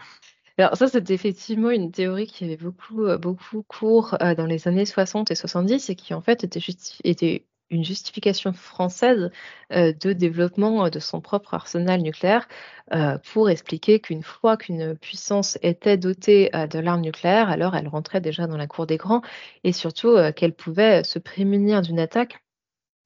Alors 0.58 0.76
ça, 0.76 0.88
c'est 0.88 1.10
effectivement 1.10 1.70
une 1.70 1.92
théorie 1.92 2.26
qui 2.26 2.44
avait 2.44 2.56
beaucoup, 2.56 3.04
euh, 3.04 3.16
beaucoup 3.16 3.62
cours 3.62 4.16
euh, 4.20 4.34
dans 4.34 4.46
les 4.46 4.66
années 4.66 4.86
60 4.86 5.30
et 5.30 5.36
70 5.36 5.88
et 5.88 5.94
qui 5.94 6.14
en 6.14 6.20
fait 6.20 6.42
était, 6.42 6.60
était 7.04 7.46
une 7.70 7.84
justification 7.84 8.52
française 8.52 9.30
euh, 9.72 9.92
de 9.92 10.12
développement 10.12 10.86
euh, 10.86 10.90
de 10.90 10.98
son 10.98 11.20
propre 11.20 11.54
arsenal 11.54 12.00
nucléaire 12.00 12.48
euh, 12.92 13.18
pour 13.32 13.50
expliquer 13.50 14.00
qu'une 14.00 14.22
fois 14.22 14.56
qu'une 14.56 14.96
puissance 14.96 15.58
était 15.62 15.96
dotée 15.96 16.50
de 16.52 16.78
l'arme 16.78 17.02
nucléaire, 17.02 17.50
alors 17.50 17.76
elle 17.76 17.88
rentrait 17.88 18.20
déjà 18.20 18.46
dans 18.46 18.56
la 18.56 18.66
cour 18.66 18.86
des 18.86 18.96
grands 18.96 19.22
et 19.64 19.72
surtout 19.72 20.16
qu'elle 20.34 20.54
pouvait 20.54 21.04
se 21.04 21.18
prémunir 21.18 21.82
d'une 21.82 21.98
attaque 21.98 22.42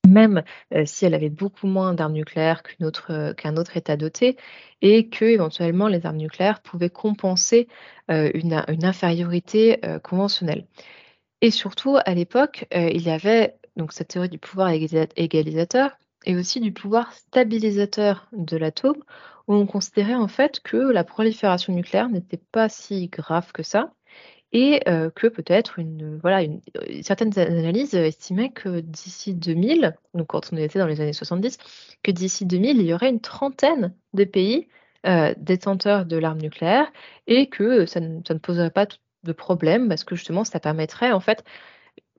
même 0.09 0.43
si 0.85 1.07
elle 1.07 1.15
avait 1.15 1.31
beaucoup 1.31 1.69
moins 1.69 1.95
d'armes 1.95 2.13
nucléaires 2.13 2.63
qu'un 2.65 3.57
autre, 3.57 3.77
État 3.77 3.97
doté, 3.97 4.37
et 4.83 5.09
que 5.09 5.25
éventuellement 5.25 5.87
les 5.87 6.05
armes 6.05 6.17
nucléaires 6.17 6.61
pouvaient 6.61 6.91
compenser 6.91 7.69
une, 8.09 8.65
une, 8.69 8.85
infériorité 8.85 9.81
conventionnelle. 10.03 10.67
Et 11.41 11.53
surtout, 11.53 11.99
à 12.05 12.15
l'époque, 12.15 12.67
il 12.73 13.01
y 13.01 13.11
avait 13.11 13.55
donc 13.77 13.93
cette 13.93 14.09
théorie 14.09 14.29
du 14.29 14.39
pouvoir 14.39 14.71
égalisateur, 14.71 15.97
et 16.25 16.37
aussi 16.37 16.61
du 16.61 16.73
pouvoir 16.73 17.13
stabilisateur 17.13 18.29
de 18.33 18.57
l'atome, 18.57 19.03
où 19.49 19.55
on 19.55 19.67
considérait 19.67 20.15
en 20.15 20.29
fait 20.29 20.61
que 20.61 20.77
la 20.77 21.05
prolifération 21.05 21.73
nucléaire 21.75 22.09
n'était 22.09 22.41
pas 22.53 22.69
si 22.69 23.09
grave 23.09 23.53
que 23.53 23.63
ça, 23.63 23.93
et 24.53 24.83
euh, 24.89 25.11
que 25.11 25.27
peut-être 25.27 25.79
une 25.79 26.19
voilà 26.19 26.43
une, 26.43 26.61
certaines 27.03 27.37
analyses 27.39 27.95
estimaient 27.95 28.51
que 28.51 28.81
d'ici 28.81 29.35
2000, 29.35 29.97
donc 30.15 30.29
quand 30.29 30.53
on 30.53 30.57
était 30.57 30.79
dans 30.79 30.87
les 30.87 31.01
années 31.01 31.13
70, 31.13 31.59
que 32.03 32.11
d'ici 32.11 32.47
2000 32.47 32.79
il 32.79 32.87
y 32.87 32.95
aurait 32.95 33.09
une 33.09 33.21
trentaine 33.21 33.95
de 34.13 34.25
pays 34.25 34.69
euh, 35.07 35.35
détenteurs 35.39 36.07
de 36.07 36.17
l'arme 36.17 36.41
nucléaire 36.41 36.93
et 37.27 37.49
que 37.49 37.87
ça 37.87 38.01
ne 38.01 38.21
poserait 38.39 38.71
pas 38.71 38.87
de 39.25 39.33
problème 39.33 39.89
parce 39.89 40.05
que 40.05 40.17
justement 40.17 40.45
ça 40.45 40.61
permettrait 40.61 41.13
en 41.13 41.21
fait 41.21 41.45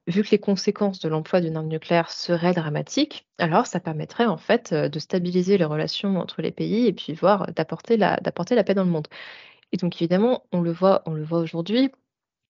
vu 0.07 0.23
que 0.23 0.31
les 0.31 0.39
conséquences 0.39 0.99
de 0.99 1.09
l'emploi 1.09 1.41
d'une 1.41 1.55
arme 1.57 1.67
nucléaire 1.67 2.11
seraient 2.11 2.53
dramatiques, 2.53 3.27
alors 3.37 3.67
ça 3.67 3.79
permettrait 3.79 4.25
en 4.25 4.37
fait 4.37 4.73
euh, 4.73 4.89
de 4.89 4.99
stabiliser 4.99 5.57
les 5.57 5.65
relations 5.65 6.17
entre 6.19 6.41
les 6.41 6.51
pays 6.51 6.87
et 6.87 6.93
puis 6.93 7.13
voir 7.13 7.51
d'apporter 7.53 7.97
la, 7.97 8.17
d'apporter 8.17 8.55
la 8.55 8.63
paix 8.63 8.73
dans 8.73 8.83
le 8.83 8.91
monde. 8.91 9.07
Et 9.71 9.77
donc 9.77 10.01
évidemment, 10.01 10.45
on 10.51 10.61
le 10.61 10.71
voit, 10.71 11.03
aujourd'hui. 11.07 11.91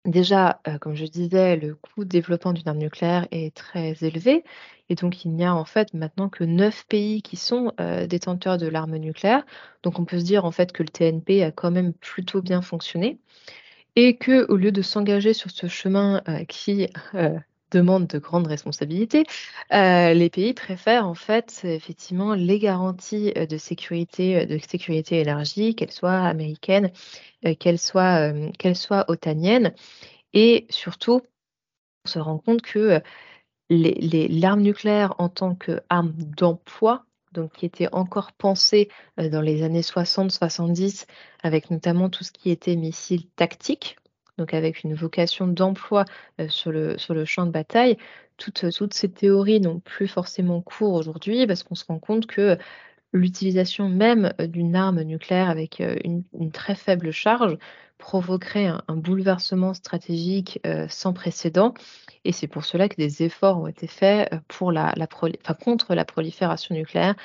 Déjà, 0.05 0.61
euh, 0.67 0.77
comme 0.79 0.95
je 0.95 1.05
disais, 1.05 1.57
le 1.57 1.75
coût 1.75 2.05
de 2.05 2.09
développement 2.09 2.53
d'une 2.53 2.67
arme 2.69 2.77
nucléaire 2.77 3.27
est 3.31 3.55
très 3.55 3.95
élevé. 4.01 4.43
Et 4.87 4.95
donc, 4.95 5.25
il 5.25 5.31
n'y 5.31 5.45
a 5.45 5.53
en 5.53 5.65
fait 5.65 5.93
maintenant 5.93 6.29
que 6.29 6.43
neuf 6.45 6.85
pays 6.87 7.21
qui 7.21 7.35
sont 7.35 7.73
euh, 7.81 8.07
détenteurs 8.07 8.57
de 8.57 8.67
l'arme 8.67 8.95
nucléaire. 8.97 9.45
Donc, 9.83 9.99
on 9.99 10.05
peut 10.05 10.19
se 10.19 10.23
dire 10.25 10.45
en 10.45 10.51
fait 10.51 10.71
que 10.71 10.83
le 10.83 10.89
TNP 10.89 11.43
a 11.43 11.51
quand 11.51 11.71
même 11.71 11.93
plutôt 11.93 12.41
bien 12.41 12.61
fonctionné 12.61 13.19
et 13.95 14.17
que 14.17 14.45
au 14.51 14.55
lieu 14.55 14.71
de 14.71 14.81
s'engager 14.81 15.33
sur 15.33 15.51
ce 15.51 15.67
chemin 15.67 16.21
euh, 16.27 16.43
qui 16.45 16.87
euh, 17.15 17.37
demande 17.71 18.07
de 18.07 18.17
grandes 18.19 18.47
responsabilités, 18.47 19.25
euh, 19.73 20.13
les 20.13 20.29
pays 20.29 20.53
préfèrent 20.53 21.07
en 21.07 21.13
fait 21.13 21.61
effectivement 21.63 22.33
les 22.33 22.59
garanties 22.59 23.31
de 23.33 23.57
sécurité, 23.57 24.45
de 24.45 24.57
sécurité 24.57 25.19
élargie, 25.19 25.75
qu'elles 25.75 25.91
soient 25.91 26.19
américaines, 26.19 26.91
qu'elles 27.59 27.79
soient, 27.79 28.33
qu'elles 28.57 28.75
soient 28.75 29.05
otaniennes, 29.07 29.73
et 30.33 30.65
surtout 30.69 31.21
on 32.05 32.09
se 32.09 32.19
rend 32.19 32.39
compte 32.39 32.63
que 32.63 33.01
l'arme 33.69 34.61
nucléaire 34.61 35.13
en 35.19 35.29
tant 35.29 35.53
qu'arme 35.53 36.13
d'emploi 36.13 37.05
donc 37.31 37.53
qui 37.53 37.65
était 37.65 37.89
encore 37.91 38.31
pensé 38.33 38.89
euh, 39.19 39.29
dans 39.29 39.41
les 39.41 39.63
années 39.63 39.81
60-70, 39.81 41.05
avec 41.43 41.71
notamment 41.71 42.09
tout 42.09 42.23
ce 42.23 42.31
qui 42.31 42.49
était 42.49 42.75
missiles 42.75 43.27
tactiques, 43.35 43.97
donc 44.37 44.53
avec 44.53 44.83
une 44.83 44.93
vocation 44.93 45.47
d'emploi 45.47 46.05
euh, 46.39 46.47
sur, 46.49 46.71
le, 46.71 46.97
champ 47.25 47.45
de 47.45 47.51
bataille. 47.51 47.97
Toutes, 48.37 48.65
toutes 48.71 48.93
ces 48.93 49.11
théories 49.11 49.59
n'ont 49.59 49.79
plus 49.79 50.07
forcément 50.07 50.61
cours 50.61 50.93
aujourd'hui 50.93 51.45
parce 51.45 51.63
qu'on 51.63 51.75
se 51.75 51.85
rend 51.85 51.99
compte 51.99 52.25
que 52.25 52.57
l'utilisation 53.11 53.89
même 53.89 54.33
euh, 54.39 54.47
d'une 54.47 54.75
arme 54.75 55.01
nucléaire 55.01 55.49
avec 55.49 55.79
une, 55.79 56.23
très 56.51 56.75
faible 56.75 57.11
charge 57.11 57.57
provoquerait 57.99 58.67
un, 58.87 58.95
bouleversement 58.95 59.75
stratégique 59.75 60.59
sans 60.87 61.13
précédent. 61.13 61.75
Et 62.25 62.31
c'est 62.31 62.47
pour 62.47 62.65
cela 62.65 62.89
que 62.89 62.95
des 62.95 63.23
efforts 63.23 63.59
ont 63.59 63.67
été 63.67 63.85
faits 63.85 64.33
pour 64.47 64.71
la, 64.71 64.93
la 64.95 65.07
contre 65.53 65.93
la 65.93 66.05
prolifération 66.05 66.73
nucléaire, 66.73 67.15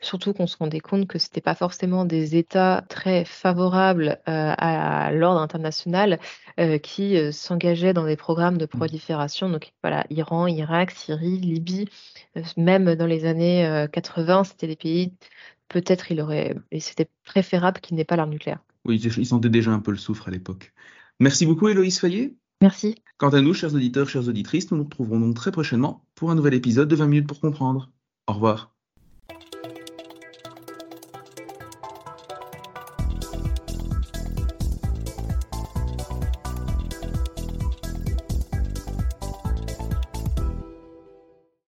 surtout 0.00 0.32
qu'on 0.32 0.46
se 0.46 0.56
rendait 0.56 0.80
compte 0.80 1.06
que 1.06 1.18
ce 1.18 1.26
n'était 1.26 1.40
pas 1.40 1.54
forcément 1.54 2.04
des 2.04 2.36
États 2.36 2.84
très 2.88 3.24
favorables 3.24 4.18
à, 4.26 5.10
l'ordre 5.12 5.40
international 5.40 6.18
qui 6.82 7.32
s'engageaient 7.32 7.94
dans 7.94 8.06
des 8.06 8.16
programmes 8.16 8.58
de 8.58 8.66
prolifération. 8.66 9.48
Donc 9.48 9.72
voilà, 9.82 10.04
Iran, 10.10 10.46
Irak, 10.46 10.90
Syrie, 10.90 11.38
Libye, 11.38 11.88
même 12.56 12.94
dans 12.94 13.06
les 13.06 13.24
années 13.24 13.86
80, 13.92 14.44
c'était 14.44 14.66
des 14.66 14.76
pays, 14.76 15.14
peut-être 15.68 16.10
il 16.10 16.20
aurait, 16.20 16.54
c'était 16.78 17.08
préférable 17.24 17.80
qu'il 17.80 17.96
n'ait 17.96 18.04
pas 18.04 18.16
l'arme 18.16 18.30
nucléaire. 18.30 18.60
Oui, 18.84 19.00
ils 19.00 19.26
sentaient 19.26 19.50
déjà 19.50 19.72
un 19.72 19.80
peu 19.80 19.90
le 19.90 19.96
souffre 19.96 20.28
à 20.28 20.30
l'époque. 20.30 20.72
Merci 21.20 21.46
beaucoup, 21.46 21.68
Héloïse 21.68 21.98
Fayet. 21.98 22.36
Merci. 22.60 22.96
Quant 23.18 23.30
à 23.30 23.40
nous, 23.40 23.54
chers 23.54 23.74
auditeurs, 23.74 24.08
chères 24.08 24.28
auditrices, 24.28 24.70
nous 24.70 24.78
nous 24.78 24.84
retrouverons 24.84 25.20
donc 25.20 25.34
très 25.34 25.52
prochainement 25.52 26.06
pour 26.14 26.30
un 26.30 26.34
nouvel 26.34 26.54
épisode 26.54 26.88
de 26.88 26.96
20 26.96 27.06
minutes 27.06 27.28
pour 27.28 27.40
comprendre. 27.40 27.90
Au 28.26 28.32
revoir. 28.32 28.73